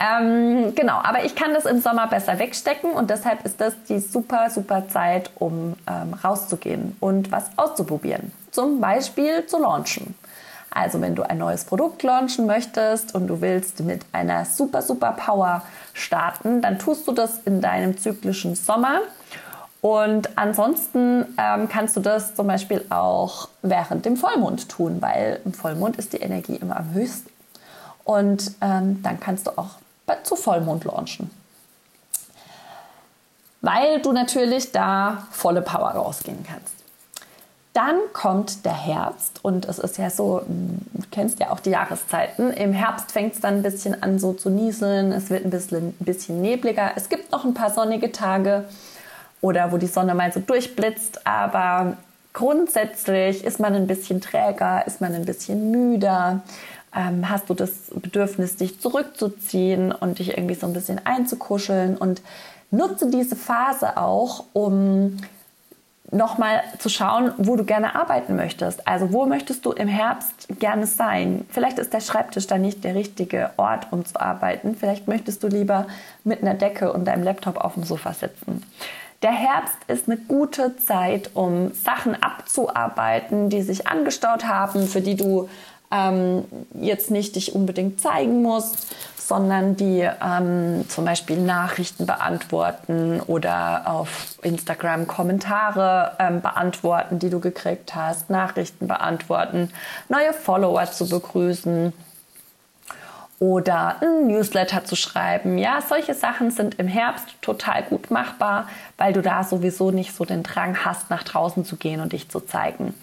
Ähm, 0.00 0.74
genau, 0.74 0.94
aber 0.94 1.24
ich 1.24 1.36
kann 1.36 1.54
das 1.54 1.64
im 1.64 1.80
Sommer 1.80 2.08
besser 2.08 2.38
wegstecken 2.40 2.90
und 2.90 3.08
deshalb 3.10 3.44
ist 3.44 3.60
das 3.60 3.74
die 3.88 4.00
super, 4.00 4.50
super 4.50 4.88
Zeit, 4.88 5.30
um 5.36 5.76
ähm, 5.88 6.14
rauszugehen 6.14 6.96
und 6.98 7.30
was 7.30 7.50
auszuprobieren. 7.56 8.32
Zum 8.50 8.80
Beispiel 8.80 9.46
zu 9.46 9.58
launchen. 9.58 10.14
Also 10.74 11.00
wenn 11.00 11.14
du 11.14 11.22
ein 11.22 11.38
neues 11.38 11.64
Produkt 11.64 12.02
launchen 12.02 12.46
möchtest 12.46 13.14
und 13.14 13.26
du 13.26 13.40
willst 13.40 13.80
mit 13.80 14.04
einer 14.12 14.44
super, 14.44 14.82
super 14.82 15.12
Power 15.12 15.62
starten, 15.92 16.62
dann 16.62 16.78
tust 16.78 17.06
du 17.06 17.12
das 17.12 17.40
in 17.44 17.60
deinem 17.60 17.98
zyklischen 17.98 18.54
Sommer. 18.54 19.00
Und 19.82 20.38
ansonsten 20.38 21.34
ähm, 21.36 21.68
kannst 21.68 21.96
du 21.96 22.00
das 22.00 22.34
zum 22.34 22.46
Beispiel 22.46 22.84
auch 22.88 23.48
während 23.62 24.04
dem 24.06 24.16
Vollmond 24.16 24.68
tun, 24.68 25.02
weil 25.02 25.40
im 25.44 25.52
Vollmond 25.52 25.96
ist 25.96 26.12
die 26.12 26.18
Energie 26.18 26.54
immer 26.56 26.76
am 26.76 26.94
höchsten. 26.94 27.30
Und 28.04 28.52
ähm, 28.60 29.02
dann 29.02 29.20
kannst 29.20 29.46
du 29.46 29.50
auch 29.58 29.76
zu 30.22 30.36
Vollmond 30.36 30.84
launchen. 30.84 31.30
Weil 33.60 34.00
du 34.02 34.12
natürlich 34.12 34.72
da 34.72 35.26
volle 35.30 35.62
Power 35.62 35.90
rausgehen 35.90 36.44
kannst. 36.46 36.81
Dann 37.72 37.96
kommt 38.12 38.66
der 38.66 38.74
Herbst 38.74 39.40
und 39.42 39.66
es 39.66 39.78
ist 39.78 39.96
ja 39.96 40.10
so, 40.10 40.42
du 40.46 41.04
kennst 41.10 41.40
ja 41.40 41.50
auch 41.50 41.60
die 41.60 41.70
Jahreszeiten. 41.70 42.50
Im 42.52 42.74
Herbst 42.74 43.12
fängt 43.12 43.34
es 43.34 43.40
dann 43.40 43.56
ein 43.56 43.62
bisschen 43.62 44.02
an 44.02 44.18
so 44.18 44.34
zu 44.34 44.50
nieseln, 44.50 45.10
es 45.10 45.30
wird 45.30 45.46
ein 45.46 45.50
bisschen, 45.50 45.88
ein 45.88 46.04
bisschen 46.04 46.42
nebliger. 46.42 46.92
Es 46.96 47.08
gibt 47.08 47.32
noch 47.32 47.46
ein 47.46 47.54
paar 47.54 47.70
sonnige 47.70 48.12
Tage 48.12 48.64
oder 49.40 49.72
wo 49.72 49.78
die 49.78 49.86
Sonne 49.86 50.14
mal 50.14 50.30
so 50.32 50.40
durchblitzt, 50.40 51.26
aber 51.26 51.96
grundsätzlich 52.34 53.42
ist 53.42 53.58
man 53.58 53.74
ein 53.74 53.86
bisschen 53.86 54.20
träger, 54.20 54.86
ist 54.86 55.00
man 55.00 55.14
ein 55.14 55.24
bisschen 55.24 55.70
müder. 55.70 56.42
Ähm, 56.94 57.30
hast 57.30 57.48
du 57.48 57.54
das 57.54 57.70
Bedürfnis, 57.94 58.56
dich 58.56 58.80
zurückzuziehen 58.80 59.92
und 59.92 60.18
dich 60.18 60.36
irgendwie 60.36 60.56
so 60.56 60.66
ein 60.66 60.74
bisschen 60.74 61.00
einzukuscheln 61.06 61.96
und 61.96 62.20
nutze 62.70 63.08
diese 63.08 63.34
Phase 63.34 63.96
auch, 63.96 64.44
um 64.52 65.16
nochmal 66.12 66.62
zu 66.78 66.88
schauen, 66.88 67.32
wo 67.38 67.56
du 67.56 67.64
gerne 67.64 67.94
arbeiten 67.94 68.36
möchtest. 68.36 68.86
Also 68.86 69.12
wo 69.12 69.26
möchtest 69.26 69.64
du 69.64 69.72
im 69.72 69.88
Herbst 69.88 70.46
gerne 70.60 70.86
sein? 70.86 71.46
Vielleicht 71.48 71.78
ist 71.78 71.92
der 71.92 72.00
Schreibtisch 72.00 72.46
da 72.46 72.58
nicht 72.58 72.84
der 72.84 72.94
richtige 72.94 73.50
Ort, 73.56 73.88
um 73.90 74.04
zu 74.04 74.20
arbeiten. 74.20 74.76
Vielleicht 74.76 75.08
möchtest 75.08 75.42
du 75.42 75.48
lieber 75.48 75.86
mit 76.22 76.42
einer 76.42 76.54
Decke 76.54 76.92
und 76.92 77.06
deinem 77.06 77.24
Laptop 77.24 77.56
auf 77.56 77.74
dem 77.74 77.84
Sofa 77.84 78.12
sitzen. 78.12 78.62
Der 79.22 79.32
Herbst 79.32 79.78
ist 79.86 80.08
eine 80.08 80.18
gute 80.18 80.76
Zeit, 80.76 81.30
um 81.34 81.72
Sachen 81.72 82.20
abzuarbeiten, 82.20 83.48
die 83.48 83.62
sich 83.62 83.86
angestaut 83.86 84.46
haben, 84.46 84.86
für 84.86 85.00
die 85.00 85.14
du 85.14 85.48
ähm, 85.92 86.44
jetzt 86.74 87.10
nicht 87.10 87.36
dich 87.36 87.54
unbedingt 87.54 88.00
zeigen 88.00 88.42
musst, 88.42 88.94
sondern 89.16 89.76
die 89.76 90.08
ähm, 90.22 90.88
zum 90.88 91.04
Beispiel 91.04 91.38
Nachrichten 91.38 92.06
beantworten 92.06 93.20
oder 93.20 93.82
auf 93.86 94.36
Instagram 94.42 95.06
Kommentare 95.06 96.12
ähm, 96.18 96.40
beantworten, 96.40 97.18
die 97.18 97.30
du 97.30 97.40
gekriegt 97.40 97.94
hast, 97.94 98.30
Nachrichten 98.30 98.88
beantworten, 98.88 99.70
neue 100.08 100.32
Follower 100.32 100.84
zu 100.90 101.08
begrüßen 101.08 101.92
oder 103.38 103.96
ein 104.00 104.28
Newsletter 104.28 104.84
zu 104.84 104.94
schreiben. 104.96 105.58
Ja, 105.58 105.80
solche 105.80 106.14
Sachen 106.14 106.50
sind 106.50 106.78
im 106.78 106.86
Herbst 106.86 107.26
total 107.42 107.82
gut 107.82 108.10
machbar, 108.10 108.68
weil 108.98 109.12
du 109.12 109.20
da 109.20 109.42
sowieso 109.42 109.90
nicht 109.90 110.14
so 110.14 110.24
den 110.24 110.42
Drang 110.42 110.84
hast, 110.84 111.10
nach 111.10 111.24
draußen 111.24 111.64
zu 111.64 111.76
gehen 111.76 112.00
und 112.00 112.12
dich 112.12 112.28
zu 112.28 112.40
zeigen. 112.40 112.94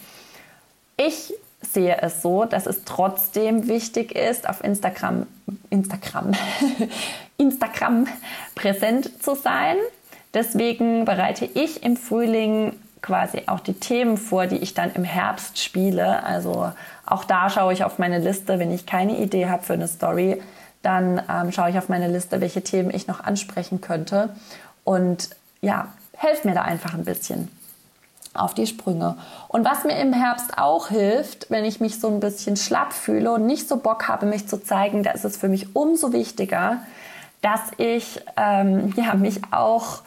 Ich 0.96 1.34
sehe 1.74 2.02
es 2.02 2.22
so, 2.22 2.46
dass 2.46 2.66
es 2.66 2.84
trotzdem 2.84 3.68
wichtig 3.68 4.14
ist, 4.14 4.50
auf 4.50 4.64
Instagram, 4.64 5.28
Instagram, 5.70 6.32
Instagram 7.38 8.08
präsent 8.56 9.24
zu 9.24 9.36
sein. 9.36 9.76
Deswegen 10.34 11.06
bereite 11.06 11.46
ich 11.46 11.84
im 11.84 11.98
Frühling 11.98 12.74
quasi 13.02 13.44
auch 13.48 13.60
die 13.60 13.74
Themen 13.74 14.18
vor, 14.18 14.48
die 14.48 14.58
ich 14.58 14.74
dann 14.74 14.92
im 14.94 15.04
Herbst 15.04 15.62
spiele. 15.62 16.24
Also 16.24 16.72
auch 17.06 17.24
da 17.24 17.50
schaue 17.50 17.74
ich 17.74 17.84
auf 17.84 17.98
meine 17.98 18.20
Liste, 18.20 18.60
wenn 18.60 18.72
ich 18.72 18.86
keine 18.86 19.18
Idee 19.18 19.48
habe 19.48 19.64
für 19.64 19.74
eine 19.74 19.88
Story, 19.88 20.42
dann 20.82 21.22
ähm, 21.30 21.52
schaue 21.52 21.70
ich 21.70 21.78
auf 21.78 21.90
meine 21.90 22.08
Liste, 22.08 22.42
welche 22.42 22.62
Themen 22.62 22.94
ich 22.94 23.08
noch 23.08 23.24
ansprechen 23.24 23.82
könnte. 23.82 24.30
Und 24.84 25.30
ja, 25.62 25.90
helft 26.14 26.46
mir 26.46 26.54
da 26.54 26.62
einfach 26.62 26.94
ein 26.94 27.06
bisschen 27.06 27.50
auf 28.40 28.54
die 28.54 28.68
Sprünge. 28.68 29.18
Und 29.48 29.66
was 29.66 29.84
mir 29.84 30.00
im 30.00 30.14
Herbst 30.14 30.58
auch 30.58 30.90
hilft, 30.90 31.50
wenn 31.50 31.66
ich 31.66 31.80
mich 31.80 32.00
so 32.00 32.08
ein 32.08 32.20
bisschen 32.20 32.56
schlapp 32.56 32.94
fühle 32.94 33.32
und 33.34 33.46
nicht 33.46 33.68
so 33.68 33.78
Bock 33.78 34.08
habe, 34.08 34.26
mich 34.26 34.48
zu 34.48 34.64
zeigen, 34.64 35.04
da 35.04 35.12
ist 35.12 35.26
es 35.26 35.38
für 35.38 35.50
mich 35.50 35.76
umso 35.76 36.14
wichtiger, 36.14 36.78
dass 37.42 37.62
ich 37.78 38.22
ähm, 38.38 38.94
ja, 38.96 39.14
mich 39.14 39.42
auch 39.52 40.02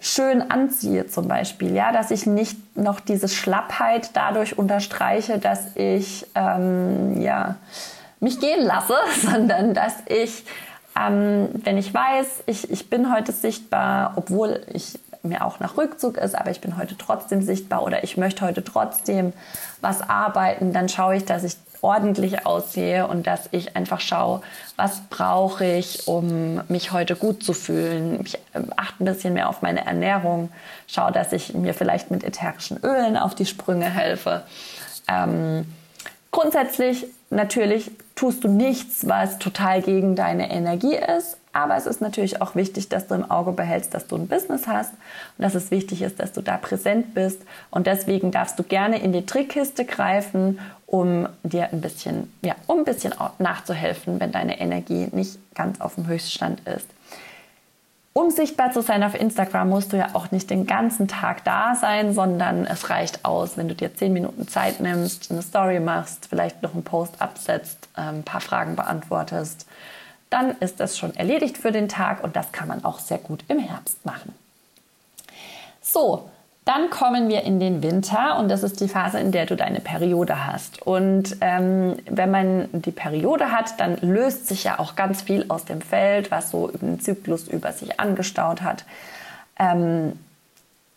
schön 0.00 0.50
anziehe 0.50 1.06
zum 1.06 1.28
Beispiel, 1.28 1.74
ja, 1.74 1.92
dass 1.92 2.10
ich 2.10 2.26
nicht 2.26 2.76
noch 2.76 3.00
diese 3.00 3.28
Schlappheit 3.28 4.10
dadurch 4.14 4.58
unterstreiche, 4.58 5.38
dass 5.38 5.76
ich 5.76 6.26
ähm, 6.34 7.20
ja, 7.20 7.56
mich 8.20 8.40
gehen 8.40 8.64
lasse, 8.64 8.94
sondern 9.22 9.74
dass 9.74 9.94
ich, 10.06 10.44
ähm, 10.98 11.48
wenn 11.64 11.78
ich 11.78 11.92
weiß, 11.92 12.44
ich, 12.46 12.70
ich 12.70 12.90
bin 12.90 13.12
heute 13.12 13.32
sichtbar, 13.32 14.14
obwohl 14.16 14.62
ich 14.72 14.98
mir 15.22 15.44
auch 15.44 15.60
nach 15.60 15.76
Rückzug 15.76 16.16
ist, 16.16 16.34
aber 16.34 16.50
ich 16.50 16.60
bin 16.60 16.76
heute 16.76 16.96
trotzdem 16.96 17.42
sichtbar 17.42 17.82
oder 17.82 18.04
ich 18.04 18.16
möchte 18.16 18.44
heute 18.44 18.64
trotzdem 18.64 19.32
was 19.80 20.00
arbeiten, 20.08 20.72
dann 20.72 20.88
schaue 20.88 21.16
ich, 21.16 21.24
dass 21.24 21.44
ich 21.44 21.56
ordentlich 21.80 22.46
aussehe 22.46 23.06
und 23.06 23.26
dass 23.26 23.48
ich 23.52 23.76
einfach 23.76 24.00
schaue, 24.00 24.42
was 24.76 25.02
brauche 25.10 25.64
ich, 25.64 26.08
um 26.08 26.60
mich 26.68 26.92
heute 26.92 27.14
gut 27.14 27.42
zu 27.42 27.52
fühlen. 27.52 28.20
Ich 28.24 28.38
ähm, 28.54 28.72
achte 28.76 29.04
ein 29.04 29.06
bisschen 29.06 29.34
mehr 29.34 29.48
auf 29.48 29.62
meine 29.62 29.86
Ernährung, 29.86 30.50
schaue, 30.86 31.12
dass 31.12 31.32
ich 31.32 31.54
mir 31.54 31.74
vielleicht 31.74 32.10
mit 32.10 32.24
ätherischen 32.24 32.78
Ölen 32.82 33.16
auf 33.16 33.34
die 33.34 33.46
Sprünge 33.46 33.88
helfe. 33.88 34.42
Ähm, 35.08 35.66
grundsätzlich 36.32 37.06
natürlich 37.30 37.90
tust 38.18 38.42
du 38.42 38.48
nichts, 38.48 39.06
was 39.06 39.38
total 39.38 39.80
gegen 39.80 40.16
deine 40.16 40.50
Energie 40.50 40.96
ist. 40.96 41.36
Aber 41.52 41.76
es 41.76 41.86
ist 41.86 42.00
natürlich 42.00 42.42
auch 42.42 42.56
wichtig, 42.56 42.88
dass 42.88 43.06
du 43.06 43.14
im 43.14 43.30
Auge 43.30 43.52
behältst, 43.52 43.94
dass 43.94 44.08
du 44.08 44.16
ein 44.16 44.26
Business 44.26 44.66
hast 44.66 44.90
und 44.90 45.44
dass 45.44 45.54
es 45.54 45.70
wichtig 45.70 46.02
ist, 46.02 46.18
dass 46.18 46.32
du 46.32 46.42
da 46.42 46.56
präsent 46.56 47.14
bist. 47.14 47.40
Und 47.70 47.86
deswegen 47.86 48.32
darfst 48.32 48.58
du 48.58 48.64
gerne 48.64 49.00
in 49.00 49.12
die 49.12 49.24
Trickkiste 49.24 49.84
greifen, 49.84 50.58
um 50.86 51.28
dir 51.44 51.72
ein 51.72 51.80
bisschen, 51.80 52.32
ja, 52.42 52.56
um 52.66 52.78
ein 52.78 52.84
bisschen 52.84 53.14
nachzuhelfen, 53.38 54.18
wenn 54.18 54.32
deine 54.32 54.60
Energie 54.60 55.08
nicht 55.12 55.38
ganz 55.54 55.80
auf 55.80 55.94
dem 55.94 56.08
Höchststand 56.08 56.66
ist. 56.66 56.86
Um 58.18 58.30
sichtbar 58.30 58.72
zu 58.72 58.82
sein 58.82 59.04
auf 59.04 59.14
Instagram, 59.14 59.68
musst 59.68 59.92
du 59.92 59.96
ja 59.96 60.08
auch 60.14 60.32
nicht 60.32 60.50
den 60.50 60.66
ganzen 60.66 61.06
Tag 61.06 61.44
da 61.44 61.76
sein, 61.76 62.12
sondern 62.12 62.66
es 62.66 62.90
reicht 62.90 63.24
aus, 63.24 63.56
wenn 63.56 63.68
du 63.68 63.74
dir 63.74 63.94
zehn 63.94 64.12
Minuten 64.12 64.48
Zeit 64.48 64.80
nimmst, 64.80 65.30
eine 65.30 65.42
Story 65.42 65.78
machst, 65.78 66.26
vielleicht 66.26 66.62
noch 66.62 66.74
einen 66.74 66.82
Post 66.82 67.20
absetzt, 67.22 67.88
ähm, 67.96 68.16
ein 68.16 68.22
paar 68.24 68.40
Fragen 68.40 68.74
beantwortest 68.74 69.66
dann 70.30 70.56
ist 70.58 70.80
das 70.80 70.98
schon 70.98 71.14
erledigt 71.16 71.58
für 71.58 71.72
den 71.72 71.88
Tag 71.88 72.22
und 72.22 72.36
das 72.36 72.52
kann 72.52 72.68
man 72.68 72.84
auch 72.84 72.98
sehr 72.98 73.18
gut 73.18 73.44
im 73.48 73.58
Herbst 73.58 74.04
machen. 74.04 74.34
So, 75.80 76.28
dann 76.68 76.90
kommen 76.90 77.30
wir 77.30 77.44
in 77.44 77.60
den 77.60 77.82
Winter 77.82 78.38
und 78.38 78.50
das 78.50 78.62
ist 78.62 78.80
die 78.80 78.88
Phase, 78.88 79.18
in 79.18 79.32
der 79.32 79.46
du 79.46 79.56
deine 79.56 79.80
Periode 79.80 80.46
hast. 80.46 80.82
Und 80.82 81.38
ähm, 81.40 81.96
wenn 82.04 82.30
man 82.30 82.68
die 82.72 82.90
Periode 82.90 83.52
hat, 83.52 83.80
dann 83.80 83.96
löst 84.02 84.48
sich 84.48 84.64
ja 84.64 84.78
auch 84.78 84.94
ganz 84.94 85.22
viel 85.22 85.46
aus 85.48 85.64
dem 85.64 85.80
Feld, 85.80 86.30
was 86.30 86.50
so 86.50 86.66
den 86.68 87.00
Zyklus 87.00 87.48
über 87.48 87.72
sich 87.72 87.98
angestaut 87.98 88.60
hat. 88.60 88.84
Ähm, 89.58 90.12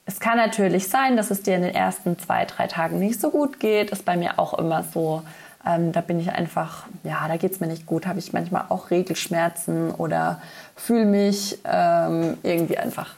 es 0.06 0.20
kann 0.20 0.36
natürlich 0.36 0.90
sein, 0.90 1.16
dass 1.16 1.32
es 1.32 1.42
dir 1.42 1.56
in 1.56 1.62
den 1.62 1.74
ersten 1.74 2.20
zwei, 2.20 2.44
drei 2.44 2.68
Tagen 2.68 3.00
nicht 3.00 3.22
so 3.22 3.30
gut 3.30 3.62
geht. 3.62 3.92
Ist 3.92 4.04
bei 4.04 4.18
mir 4.18 4.40
auch 4.40 4.54
immer 4.56 4.84
so. 4.84 5.22
Ähm, 5.66 5.94
da 5.94 6.02
bin 6.02 6.20
ich 6.20 6.34
einfach, 6.34 6.88
ja, 7.06 7.30
da 7.30 7.38
geht 7.38 7.54
es 7.54 7.62
mir 7.62 7.68
nicht 7.68 7.86
gut, 7.86 8.08
habe 8.08 8.20
ich 8.20 8.34
manchmal 8.34 8.66
auch 8.68 8.92
Regelschmerzen 8.92 9.92
oder 9.92 10.42
fühle 10.76 11.06
mich 11.06 11.60
ähm, 11.64 12.38
irgendwie 12.44 12.78
einfach, 12.78 13.16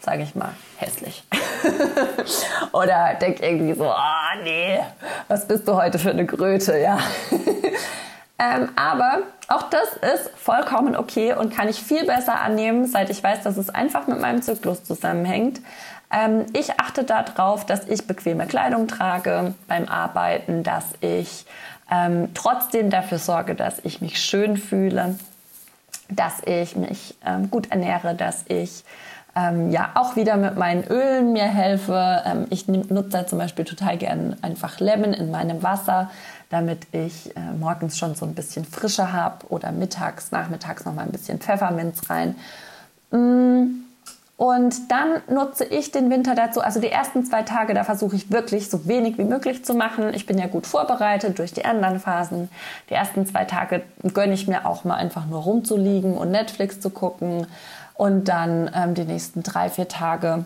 sage 0.00 0.22
ich 0.22 0.34
mal, 0.34 0.50
hässlich. 0.76 1.24
oder 2.72 3.14
denke 3.20 3.44
irgendwie 3.44 3.74
so, 3.74 3.84
ah 3.84 4.30
oh, 4.34 4.42
nee, 4.42 4.80
was 5.28 5.46
bist 5.46 5.66
du 5.66 5.74
heute 5.74 5.98
für 5.98 6.10
eine 6.10 6.24
Gröte, 6.24 6.78
ja. 6.78 6.98
ähm, 8.38 8.70
aber 8.76 9.22
auch 9.48 9.64
das 9.70 9.94
ist 10.14 10.30
vollkommen 10.36 10.96
okay 10.96 11.34
und 11.34 11.54
kann 11.54 11.68
ich 11.68 11.82
viel 11.82 12.04
besser 12.06 12.40
annehmen, 12.40 12.86
seit 12.86 13.10
ich 13.10 13.22
weiß, 13.22 13.42
dass 13.42 13.56
es 13.56 13.70
einfach 13.70 14.06
mit 14.06 14.20
meinem 14.20 14.42
Zyklus 14.42 14.84
zusammenhängt. 14.84 15.60
Ähm, 16.10 16.46
ich 16.52 16.78
achte 16.78 17.04
darauf, 17.04 17.66
dass 17.66 17.86
ich 17.88 18.06
bequeme 18.06 18.46
Kleidung 18.46 18.88
trage 18.88 19.54
beim 19.66 19.88
Arbeiten, 19.88 20.62
dass 20.62 20.84
ich 21.00 21.44
ähm, 21.90 22.28
trotzdem 22.34 22.90
dafür 22.90 23.18
sorge, 23.18 23.54
dass 23.54 23.80
ich 23.80 24.00
mich 24.00 24.20
schön 24.20 24.56
fühle, 24.56 25.18
dass 26.08 26.40
ich 26.44 26.76
mich 26.76 27.16
ähm, 27.26 27.50
gut 27.50 27.70
ernähre, 27.70 28.14
dass 28.14 28.44
ich 28.48 28.84
ähm, 29.38 29.70
ja 29.70 29.90
auch 29.94 30.16
wieder 30.16 30.36
mit 30.36 30.56
meinen 30.56 30.84
Ölen 30.84 31.32
mir 31.32 31.44
helfe. 31.44 32.22
Ähm, 32.24 32.46
ich 32.50 32.66
nutze 32.66 33.26
zum 33.26 33.38
Beispiel 33.38 33.64
total 33.64 33.96
gern 33.96 34.36
einfach 34.42 34.80
Lemon 34.80 35.12
in 35.12 35.30
meinem 35.30 35.62
Wasser, 35.62 36.10
damit 36.50 36.86
ich 36.92 37.36
äh, 37.36 37.40
morgens 37.58 37.98
schon 37.98 38.14
so 38.14 38.26
ein 38.26 38.34
bisschen 38.34 38.64
Frische 38.64 39.12
habe 39.12 39.46
oder 39.48 39.70
mittags, 39.70 40.32
nachmittags 40.32 40.84
noch 40.84 40.94
mal 40.94 41.02
ein 41.02 41.12
bisschen 41.12 41.38
Pfefferminz 41.38 42.10
rein. 42.10 42.34
Mm 43.10 43.84
und 44.38 44.92
dann 44.92 45.20
nutze 45.28 45.64
ich 45.64 45.90
den 45.90 46.10
Winter 46.10 46.36
dazu, 46.36 46.60
also 46.60 46.80
die 46.80 46.92
ersten 46.92 47.24
zwei 47.24 47.42
Tage, 47.42 47.74
da 47.74 47.82
versuche 47.82 48.14
ich 48.14 48.30
wirklich 48.30 48.70
so 48.70 48.86
wenig 48.86 49.18
wie 49.18 49.24
möglich 49.24 49.64
zu 49.64 49.74
machen. 49.74 50.14
Ich 50.14 50.26
bin 50.26 50.38
ja 50.38 50.46
gut 50.46 50.64
vorbereitet 50.64 51.40
durch 51.40 51.52
die 51.52 51.64
anderen 51.64 51.98
Phasen. 51.98 52.48
Die 52.88 52.94
ersten 52.94 53.26
zwei 53.26 53.46
Tage 53.46 53.82
gönne 54.14 54.34
ich 54.34 54.46
mir 54.46 54.64
auch 54.64 54.84
mal 54.84 54.94
einfach 54.94 55.26
nur 55.26 55.42
rumzuliegen 55.42 56.16
und 56.16 56.30
Netflix 56.30 56.78
zu 56.78 56.90
gucken. 56.90 57.48
Und 57.98 58.26
dann 58.28 58.70
ähm, 58.74 58.94
die 58.94 59.04
nächsten 59.04 59.42
drei, 59.42 59.68
vier 59.68 59.88
Tage 59.88 60.44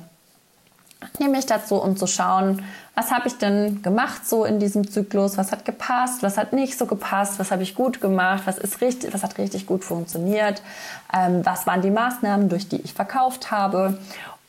nehme 1.18 1.38
ich 1.38 1.44
dazu, 1.44 1.76
um 1.76 1.99
zu 1.99 2.06
schauen, 2.06 2.64
was 2.94 3.11
habe 3.11 3.28
ich 3.28 3.37
denn 3.37 3.82
gemacht 3.82 4.26
so 4.26 4.47
in 4.47 4.59
diesem 4.59 4.90
Zyklus, 4.90 5.37
was 5.37 5.52
hat 5.52 5.66
gepasst, 5.66 6.23
was 6.23 6.38
hat 6.38 6.54
nicht 6.54 6.78
so 6.78 6.87
gepasst, 6.87 7.38
was 7.38 7.50
habe 7.50 7.62
ich 7.62 7.75
gut 7.75 8.00
gemacht, 8.00 8.44
was 8.47 8.56
ist 8.56 8.80
richtig, 8.80 9.12
was 9.12 9.23
hat 9.23 9.37
richtig 9.37 9.66
gut 9.66 9.85
funktioniert, 9.85 10.62
ähm, 11.12 11.44
was 11.44 11.66
waren 11.66 11.82
die 11.82 11.90
Maßnahmen, 11.90 12.49
durch 12.49 12.68
die 12.68 12.80
ich 12.80 12.94
verkauft 12.94 13.50
habe? 13.50 13.99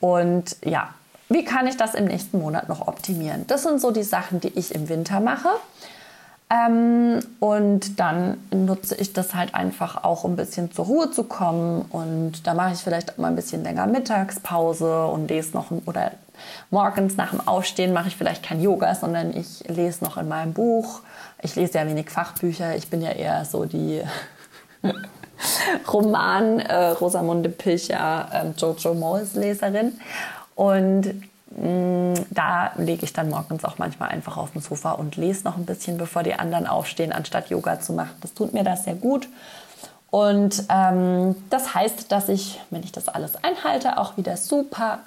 Und 0.00 0.56
ja, 0.64 0.88
wie 1.28 1.44
kann 1.44 1.66
ich 1.66 1.76
das 1.76 1.94
im 1.94 2.06
nächsten 2.06 2.38
Monat 2.38 2.70
noch 2.70 2.88
optimieren? 2.88 3.46
Das 3.48 3.64
sind 3.64 3.82
so 3.82 3.90
die 3.90 4.02
Sachen, 4.02 4.40
die 4.40 4.58
ich 4.58 4.74
im 4.74 4.88
Winter 4.88 5.20
mache. 5.20 5.50
Ähm, 6.54 7.20
und 7.40 7.98
dann 7.98 8.38
nutze 8.52 8.94
ich 8.96 9.12
das 9.12 9.34
halt 9.34 9.54
einfach 9.54 10.04
auch, 10.04 10.24
um 10.24 10.32
ein 10.32 10.36
bisschen 10.36 10.70
zur 10.72 10.84
Ruhe 10.84 11.10
zu 11.10 11.24
kommen. 11.24 11.82
Und 11.90 12.46
da 12.46 12.54
mache 12.54 12.74
ich 12.74 12.80
vielleicht 12.80 13.18
mal 13.18 13.28
ein 13.28 13.36
bisschen 13.36 13.64
länger 13.64 13.86
Mittagspause 13.86 15.06
und 15.06 15.28
lese 15.28 15.52
noch 15.52 15.70
oder 15.86 16.12
morgens 16.70 17.16
nach 17.16 17.30
dem 17.30 17.46
Aufstehen 17.46 17.92
mache 17.92 18.08
ich 18.08 18.16
vielleicht 18.16 18.42
kein 18.42 18.60
Yoga, 18.60 18.94
sondern 18.94 19.36
ich 19.36 19.66
lese 19.68 20.04
noch 20.04 20.16
in 20.16 20.28
meinem 20.28 20.52
Buch. 20.52 21.00
Ich 21.42 21.56
lese 21.56 21.78
ja 21.78 21.86
wenig 21.86 22.10
Fachbücher. 22.10 22.76
Ich 22.76 22.88
bin 22.88 23.02
ja 23.02 23.10
eher 23.10 23.44
so 23.44 23.64
die 23.64 24.02
Roman 25.92 26.60
äh, 26.60 26.90
Rosamunde 26.90 27.48
Pilcher, 27.48 28.28
äh, 28.32 28.60
Jojo 28.60 28.94
Moles 28.94 29.34
Leserin. 29.34 29.98
Und 30.54 31.14
da 31.56 32.72
lege 32.76 33.04
ich 33.04 33.12
dann 33.12 33.30
morgens 33.30 33.64
auch 33.64 33.78
manchmal 33.78 34.08
einfach 34.08 34.36
auf 34.36 34.52
dem 34.52 34.60
Sofa 34.60 34.92
und 34.92 35.16
lese 35.16 35.44
noch 35.44 35.56
ein 35.56 35.66
bisschen, 35.66 35.98
bevor 35.98 36.22
die 36.22 36.34
anderen 36.34 36.66
aufstehen, 36.66 37.12
anstatt 37.12 37.48
Yoga 37.48 37.80
zu 37.80 37.92
machen. 37.92 38.14
Das 38.20 38.34
tut 38.34 38.52
mir 38.52 38.64
das 38.64 38.84
sehr 38.84 38.94
gut. 38.94 39.28
Und 40.10 40.64
ähm, 40.68 41.34
das 41.50 41.74
heißt, 41.74 42.12
dass 42.12 42.28
ich, 42.28 42.60
wenn 42.70 42.82
ich 42.82 42.92
das 42.92 43.08
alles 43.08 43.36
einhalte, 43.42 43.98
auch 43.98 44.16
wieder 44.16 44.36
super 44.36 45.00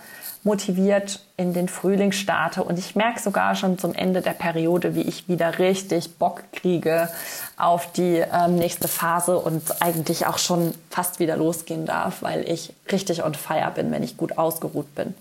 motiviert 0.44 1.20
in 1.36 1.54
den 1.54 1.68
Frühling 1.68 2.12
starte. 2.12 2.63
Und 2.63 2.80
ich 2.80 2.96
merke 2.96 3.20
sogar 3.20 3.56
schon 3.56 3.77
zum 3.77 3.94
Ende 3.94 4.22
der 4.22 4.32
Periode, 4.32 4.96
wie 4.96 5.01
ich 5.01 5.27
wieder 5.27 5.60
richtig 5.60 6.16
Bock 6.18 6.44
kriege 6.54 7.10
auf 7.58 7.92
die 7.92 8.24
ähm, 8.34 8.56
nächste 8.56 8.88
Phase 8.88 9.38
und 9.38 9.82
eigentlich 9.82 10.25
auch 10.25 10.38
schon 10.38 10.74
fast 10.89 11.20
wieder 11.20 11.38
losgehen 11.38 11.86
darf, 11.86 12.22
weil 12.22 12.50
ich 12.50 12.74
richtig 12.92 13.24
on 13.24 13.34
fire 13.34 13.72
bin, 13.74 13.92
wenn 13.92 14.04
ich 14.04 14.18
gut 14.18 14.38
ausgeruht 14.38 14.94
bin. 14.96 15.13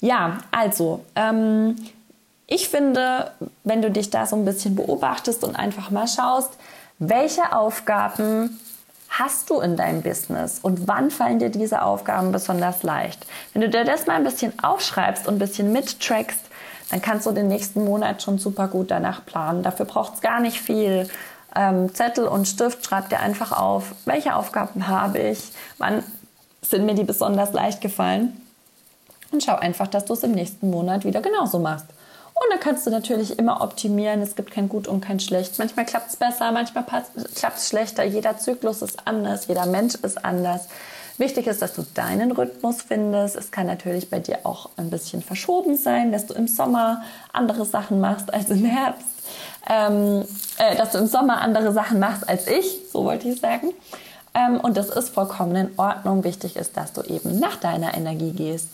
Ja, 0.00 0.38
also, 0.50 1.04
ähm, 1.14 1.76
ich 2.46 2.68
finde, 2.68 3.30
wenn 3.64 3.82
du 3.82 3.90
dich 3.90 4.10
da 4.10 4.26
so 4.26 4.34
ein 4.34 4.44
bisschen 4.44 4.74
beobachtest 4.74 5.44
und 5.44 5.54
einfach 5.54 5.90
mal 5.90 6.08
schaust, 6.08 6.50
welche 6.98 7.54
Aufgaben 7.54 8.58
hast 9.08 9.50
du 9.50 9.60
in 9.60 9.76
deinem 9.76 10.02
Business 10.02 10.58
und 10.60 10.88
wann 10.88 11.10
fallen 11.10 11.38
dir 11.38 11.50
diese 11.50 11.82
Aufgaben 11.82 12.32
besonders 12.32 12.82
leicht? 12.82 13.24
Wenn 13.52 13.62
du 13.62 13.68
dir 13.68 13.84
das 13.84 14.06
mal 14.06 14.16
ein 14.16 14.24
bisschen 14.24 14.52
aufschreibst 14.62 15.26
und 15.26 15.34
ein 15.34 15.38
bisschen 15.38 15.72
mittrackst, 15.72 16.40
dann 16.90 17.02
kannst 17.02 17.26
du 17.26 17.32
den 17.32 17.48
nächsten 17.48 17.84
Monat 17.84 18.22
schon 18.22 18.38
super 18.38 18.66
gut 18.68 18.90
danach 18.90 19.24
planen. 19.24 19.62
Dafür 19.62 19.86
braucht 19.86 20.14
es 20.14 20.20
gar 20.20 20.40
nicht 20.40 20.60
viel. 20.60 21.08
Ähm, 21.54 21.94
Zettel 21.94 22.26
und 22.26 22.48
Stift, 22.48 22.84
schreib 22.84 23.10
dir 23.10 23.20
einfach 23.20 23.52
auf, 23.52 23.94
welche 24.06 24.34
Aufgaben 24.34 24.88
habe 24.88 25.18
ich, 25.18 25.52
wann 25.78 26.02
sind 26.62 26.86
mir 26.86 26.94
die 26.94 27.04
besonders 27.04 27.52
leicht 27.52 27.80
gefallen 27.80 28.39
und 29.32 29.42
schau 29.42 29.56
einfach, 29.56 29.86
dass 29.86 30.04
du 30.04 30.14
es 30.14 30.22
im 30.22 30.32
nächsten 30.32 30.70
Monat 30.70 31.04
wieder 31.04 31.20
genauso 31.20 31.58
machst. 31.58 31.86
Und 32.34 32.46
dann 32.50 32.60
kannst 32.60 32.86
du 32.86 32.90
natürlich 32.90 33.38
immer 33.38 33.60
optimieren. 33.60 34.22
Es 34.22 34.34
gibt 34.34 34.50
kein 34.50 34.68
Gut 34.68 34.88
und 34.88 35.02
kein 35.02 35.20
Schlecht. 35.20 35.58
Manchmal 35.58 35.84
klappt 35.84 36.08
es 36.08 36.16
besser, 36.16 36.50
manchmal 36.52 36.84
klappt 36.84 37.58
es 37.58 37.68
schlechter. 37.68 38.02
Jeder 38.04 38.38
Zyklus 38.38 38.80
ist 38.80 39.06
anders, 39.06 39.46
jeder 39.46 39.66
Mensch 39.66 39.94
ist 39.96 40.24
anders. 40.24 40.68
Wichtig 41.18 41.46
ist, 41.48 41.60
dass 41.60 41.74
du 41.74 41.82
deinen 41.94 42.32
Rhythmus 42.32 42.80
findest. 42.80 43.36
Es 43.36 43.50
kann 43.50 43.66
natürlich 43.66 44.08
bei 44.08 44.20
dir 44.20 44.38
auch 44.44 44.70
ein 44.78 44.88
bisschen 44.88 45.20
verschoben 45.20 45.76
sein, 45.76 46.12
dass 46.12 46.24
du 46.24 46.32
im 46.32 46.48
Sommer 46.48 47.02
andere 47.34 47.66
Sachen 47.66 48.00
machst 48.00 48.32
als 48.32 48.48
im 48.48 48.64
Herbst. 48.64 49.06
Ähm, 49.68 50.24
äh, 50.56 50.76
dass 50.76 50.92
du 50.92 50.98
im 50.98 51.06
Sommer 51.06 51.42
andere 51.42 51.74
Sachen 51.74 51.98
machst 51.98 52.26
als 52.26 52.46
ich, 52.46 52.80
so 52.90 53.04
wollte 53.04 53.28
ich 53.28 53.38
sagen. 53.38 53.74
Ähm, 54.32 54.60
und 54.60 54.78
das 54.78 54.88
ist 54.88 55.10
vollkommen 55.10 55.54
in 55.56 55.70
Ordnung. 55.76 56.24
Wichtig 56.24 56.56
ist, 56.56 56.78
dass 56.78 56.94
du 56.94 57.02
eben 57.02 57.38
nach 57.38 57.56
deiner 57.56 57.92
Energie 57.94 58.32
gehst. 58.32 58.68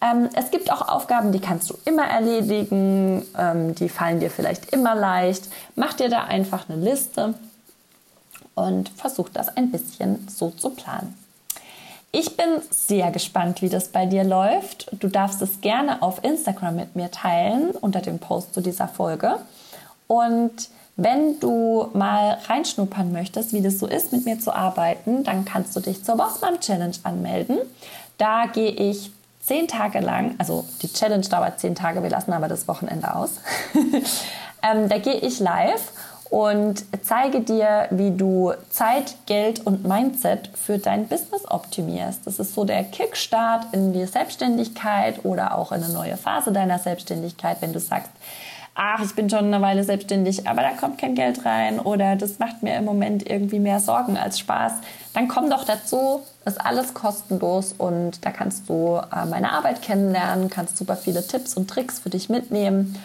Ähm, 0.00 0.28
es 0.34 0.50
gibt 0.50 0.70
auch 0.70 0.88
Aufgaben, 0.88 1.32
die 1.32 1.40
kannst 1.40 1.70
du 1.70 1.78
immer 1.84 2.04
erledigen, 2.04 3.24
ähm, 3.38 3.74
die 3.74 3.88
fallen 3.88 4.20
dir 4.20 4.30
vielleicht 4.30 4.72
immer 4.72 4.94
leicht. 4.94 5.48
Mach 5.76 5.94
dir 5.94 6.08
da 6.08 6.24
einfach 6.24 6.68
eine 6.68 6.82
Liste 6.82 7.34
und 8.54 8.88
versuch 8.90 9.28
das 9.28 9.56
ein 9.56 9.70
bisschen 9.70 10.26
so 10.28 10.50
zu 10.50 10.70
planen. 10.70 11.16
Ich 12.12 12.36
bin 12.36 12.46
sehr 12.70 13.10
gespannt, 13.10 13.60
wie 13.60 13.68
das 13.68 13.88
bei 13.88 14.06
dir 14.06 14.22
läuft. 14.22 14.86
Du 14.92 15.08
darfst 15.08 15.42
es 15.42 15.60
gerne 15.60 16.00
auf 16.00 16.22
Instagram 16.22 16.76
mit 16.76 16.94
mir 16.94 17.10
teilen 17.10 17.70
unter 17.72 18.00
dem 18.00 18.20
Post 18.20 18.54
zu 18.54 18.60
dieser 18.60 18.86
Folge. 18.86 19.38
Und 20.06 20.68
wenn 20.96 21.40
du 21.40 21.88
mal 21.92 22.38
reinschnuppern 22.46 23.10
möchtest, 23.10 23.52
wie 23.52 23.62
das 23.62 23.80
so 23.80 23.88
ist, 23.88 24.12
mit 24.12 24.26
mir 24.26 24.38
zu 24.38 24.54
arbeiten, 24.54 25.24
dann 25.24 25.44
kannst 25.44 25.74
du 25.74 25.80
dich 25.80 26.04
zur 26.04 26.16
Bossmann 26.16 26.60
Challenge 26.60 26.94
anmelden. 27.02 27.58
Da 28.16 28.46
gehe 28.46 28.70
ich 28.70 29.10
zehn 29.44 29.68
Tage 29.68 30.00
lang, 30.00 30.34
also 30.38 30.64
die 30.82 30.92
Challenge 30.92 31.26
dauert 31.26 31.60
zehn 31.60 31.74
Tage, 31.74 32.02
wir 32.02 32.10
lassen 32.10 32.32
aber 32.32 32.48
das 32.48 32.66
Wochenende 32.66 33.14
aus. 33.14 33.40
ähm, 34.62 34.88
da 34.88 34.98
gehe 34.98 35.16
ich 35.16 35.38
live 35.38 35.92
und 36.30 36.84
zeige 37.02 37.40
dir, 37.40 37.86
wie 37.90 38.10
du 38.10 38.54
Zeit, 38.70 39.14
Geld 39.26 39.64
und 39.66 39.86
Mindset 39.86 40.50
für 40.54 40.78
dein 40.78 41.06
Business 41.06 41.48
optimierst. 41.48 42.26
Das 42.26 42.38
ist 42.38 42.54
so 42.54 42.64
der 42.64 42.84
Kickstart 42.84 43.66
in 43.72 43.92
die 43.92 44.06
Selbstständigkeit 44.06 45.24
oder 45.24 45.56
auch 45.56 45.72
in 45.72 45.84
eine 45.84 45.92
neue 45.92 46.16
Phase 46.16 46.50
deiner 46.50 46.78
Selbstständigkeit, 46.78 47.58
wenn 47.60 47.72
du 47.72 47.80
sagst, 47.80 48.10
ach, 48.74 49.00
ich 49.04 49.14
bin 49.14 49.30
schon 49.30 49.46
eine 49.46 49.60
Weile 49.60 49.84
selbstständig, 49.84 50.48
aber 50.48 50.62
da 50.62 50.70
kommt 50.70 50.98
kein 50.98 51.14
Geld 51.14 51.44
rein 51.44 51.78
oder 51.78 52.16
das 52.16 52.38
macht 52.38 52.62
mir 52.62 52.76
im 52.76 52.84
Moment 52.84 53.28
irgendwie 53.28 53.60
mehr 53.60 53.78
Sorgen 53.78 54.16
als 54.16 54.38
Spaß, 54.38 54.72
dann 55.12 55.28
komm 55.28 55.48
doch 55.48 55.64
dazu, 55.64 56.22
ist 56.44 56.60
alles 56.60 56.92
kostenlos 56.92 57.72
und 57.76 58.24
da 58.24 58.30
kannst 58.30 58.68
du 58.68 59.00
äh, 59.14 59.26
meine 59.26 59.52
Arbeit 59.52 59.80
kennenlernen, 59.82 60.50
kannst 60.50 60.76
super 60.76 60.96
viele 60.96 61.24
Tipps 61.26 61.54
und 61.54 61.70
Tricks 61.70 62.00
für 62.00 62.10
dich 62.10 62.28
mitnehmen 62.28 62.96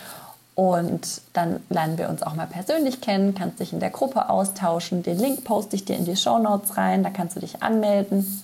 und 0.56 1.22
dann 1.34 1.62
lernen 1.70 1.98
wir 1.98 2.10
uns 2.10 2.24
auch 2.24 2.36
mal 2.36 2.48
persönlich 2.48 3.00
kennen, 3.00 3.36
kannst 3.36 3.60
dich 3.60 3.72
in 3.72 3.80
der 3.80 3.92
Gruppe 3.92 4.28
austauschen. 4.30 5.04
Den 5.04 5.18
Link 5.18 5.46
poste 5.46 5.78
ich 5.78 5.86
dir 5.86 5.96
in 5.96 6.04
die 6.04 6.18
Show 6.18 6.38
Notes 6.38 6.76
rein, 6.76 7.02
da 7.02 7.12
kannst 7.12 7.38
du 7.38 7.40
dich 7.40 7.64
anmelden. 7.64 8.44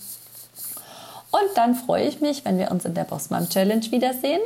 Und 1.32 1.58
dann 1.58 1.76
freue 1.76 2.08
ich 2.08 2.22
mich, 2.22 2.46
wenn 2.46 2.58
wir 2.58 2.72
uns 2.72 2.86
in 2.86 2.94
der 2.94 3.04
Bossmom 3.04 3.50
Challenge 3.50 3.84
wiedersehen 3.92 4.40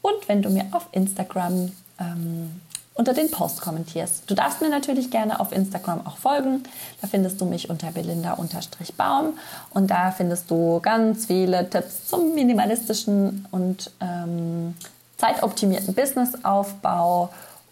und 0.00 0.28
wenn 0.28 0.40
du 0.40 0.48
mir 0.48 0.64
auf 0.70 0.88
Instagram 0.92 1.72
ähm, 2.00 2.60
unter 2.94 3.14
den 3.14 3.30
Post 3.30 3.62
kommentierst. 3.62 4.24
Du 4.26 4.34
darfst 4.34 4.60
mir 4.60 4.68
natürlich 4.68 5.10
gerne 5.10 5.40
auf 5.40 5.52
Instagram 5.52 6.06
auch 6.06 6.18
folgen. 6.18 6.64
Da 7.00 7.06
findest 7.06 7.40
du 7.40 7.46
mich 7.46 7.70
unter 7.70 7.92
belinda-baum 7.92 9.38
und 9.70 9.90
da 9.90 10.10
findest 10.10 10.50
du 10.50 10.80
ganz 10.80 11.26
viele 11.26 11.68
Tipps 11.70 12.08
zum 12.08 12.34
minimalistischen 12.34 13.46
und 13.50 13.90
ähm, 14.00 14.74
zeitoptimierten 15.16 15.94
Businessaufbau 15.94 17.30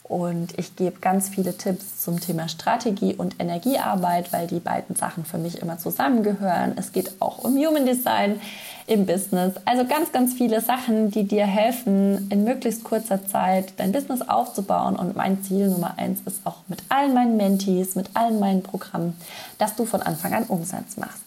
und 0.08 0.58
ich 0.58 0.74
gebe 0.74 1.00
ganz 1.00 1.28
viele 1.28 1.56
Tipps 1.56 2.02
zum 2.02 2.18
Thema 2.18 2.48
Strategie 2.48 3.14
und 3.14 3.36
Energiearbeit, 3.38 4.32
weil 4.32 4.46
die 4.46 4.58
beiden 4.58 4.96
Sachen 4.96 5.26
für 5.26 5.36
mich 5.36 5.60
immer 5.60 5.78
zusammengehören. 5.78 6.72
Es 6.76 6.92
geht 6.92 7.20
auch 7.20 7.44
um 7.44 7.54
Human 7.56 7.84
Design 7.84 8.40
im 8.86 9.04
Business. 9.04 9.54
Also 9.66 9.84
ganz, 9.84 10.10
ganz 10.10 10.32
viele 10.32 10.62
Sachen, 10.62 11.10
die 11.10 11.24
dir 11.24 11.44
helfen, 11.44 12.30
in 12.30 12.44
möglichst 12.44 12.84
kurzer 12.84 13.26
Zeit 13.26 13.74
dein 13.76 13.92
Business 13.92 14.22
aufzubauen. 14.22 14.96
Und 14.96 15.14
mein 15.14 15.42
Ziel 15.42 15.68
Nummer 15.68 15.98
eins 15.98 16.20
ist 16.24 16.40
auch 16.44 16.56
mit 16.68 16.82
allen 16.88 17.12
meinen 17.12 17.36
Mentees, 17.36 17.94
mit 17.94 18.08
allen 18.14 18.40
meinen 18.40 18.62
Programmen, 18.62 19.14
dass 19.58 19.76
du 19.76 19.84
von 19.84 20.00
Anfang 20.00 20.32
an 20.32 20.44
Umsatz 20.44 20.96
machst. 20.96 21.22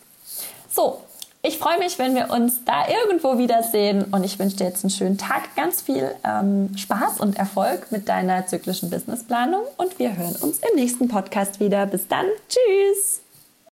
So, 0.72 1.02
ich 1.44 1.58
freue 1.58 1.80
mich, 1.80 1.98
wenn 1.98 2.14
wir 2.14 2.30
uns 2.30 2.64
da 2.66 2.86
irgendwo 2.88 3.38
wiedersehen 3.38 4.06
und 4.12 4.24
ich 4.24 4.38
wünsche 4.38 4.58
dir 4.58 4.66
jetzt 4.66 4.84
einen 4.84 4.92
schönen 4.92 5.18
Tag, 5.18 5.56
ganz 5.56 5.82
viel 5.82 6.14
ähm, 6.24 6.76
Spaß 6.78 7.20
und 7.20 7.38
Erfolg 7.38 7.92
mit 7.92 8.08
deiner 8.08 8.46
zyklischen 8.46 8.90
Businessplanung 8.90 9.64
und 9.78 9.98
wir 9.98 10.16
hören 10.16 10.36
uns 10.42 10.60
im 10.60 10.76
nächsten 10.76 11.08
Podcast 11.08 11.60
wieder. 11.60 11.86
Bis 11.88 12.08
dann, 12.08 12.26
tschüss! 12.48 13.21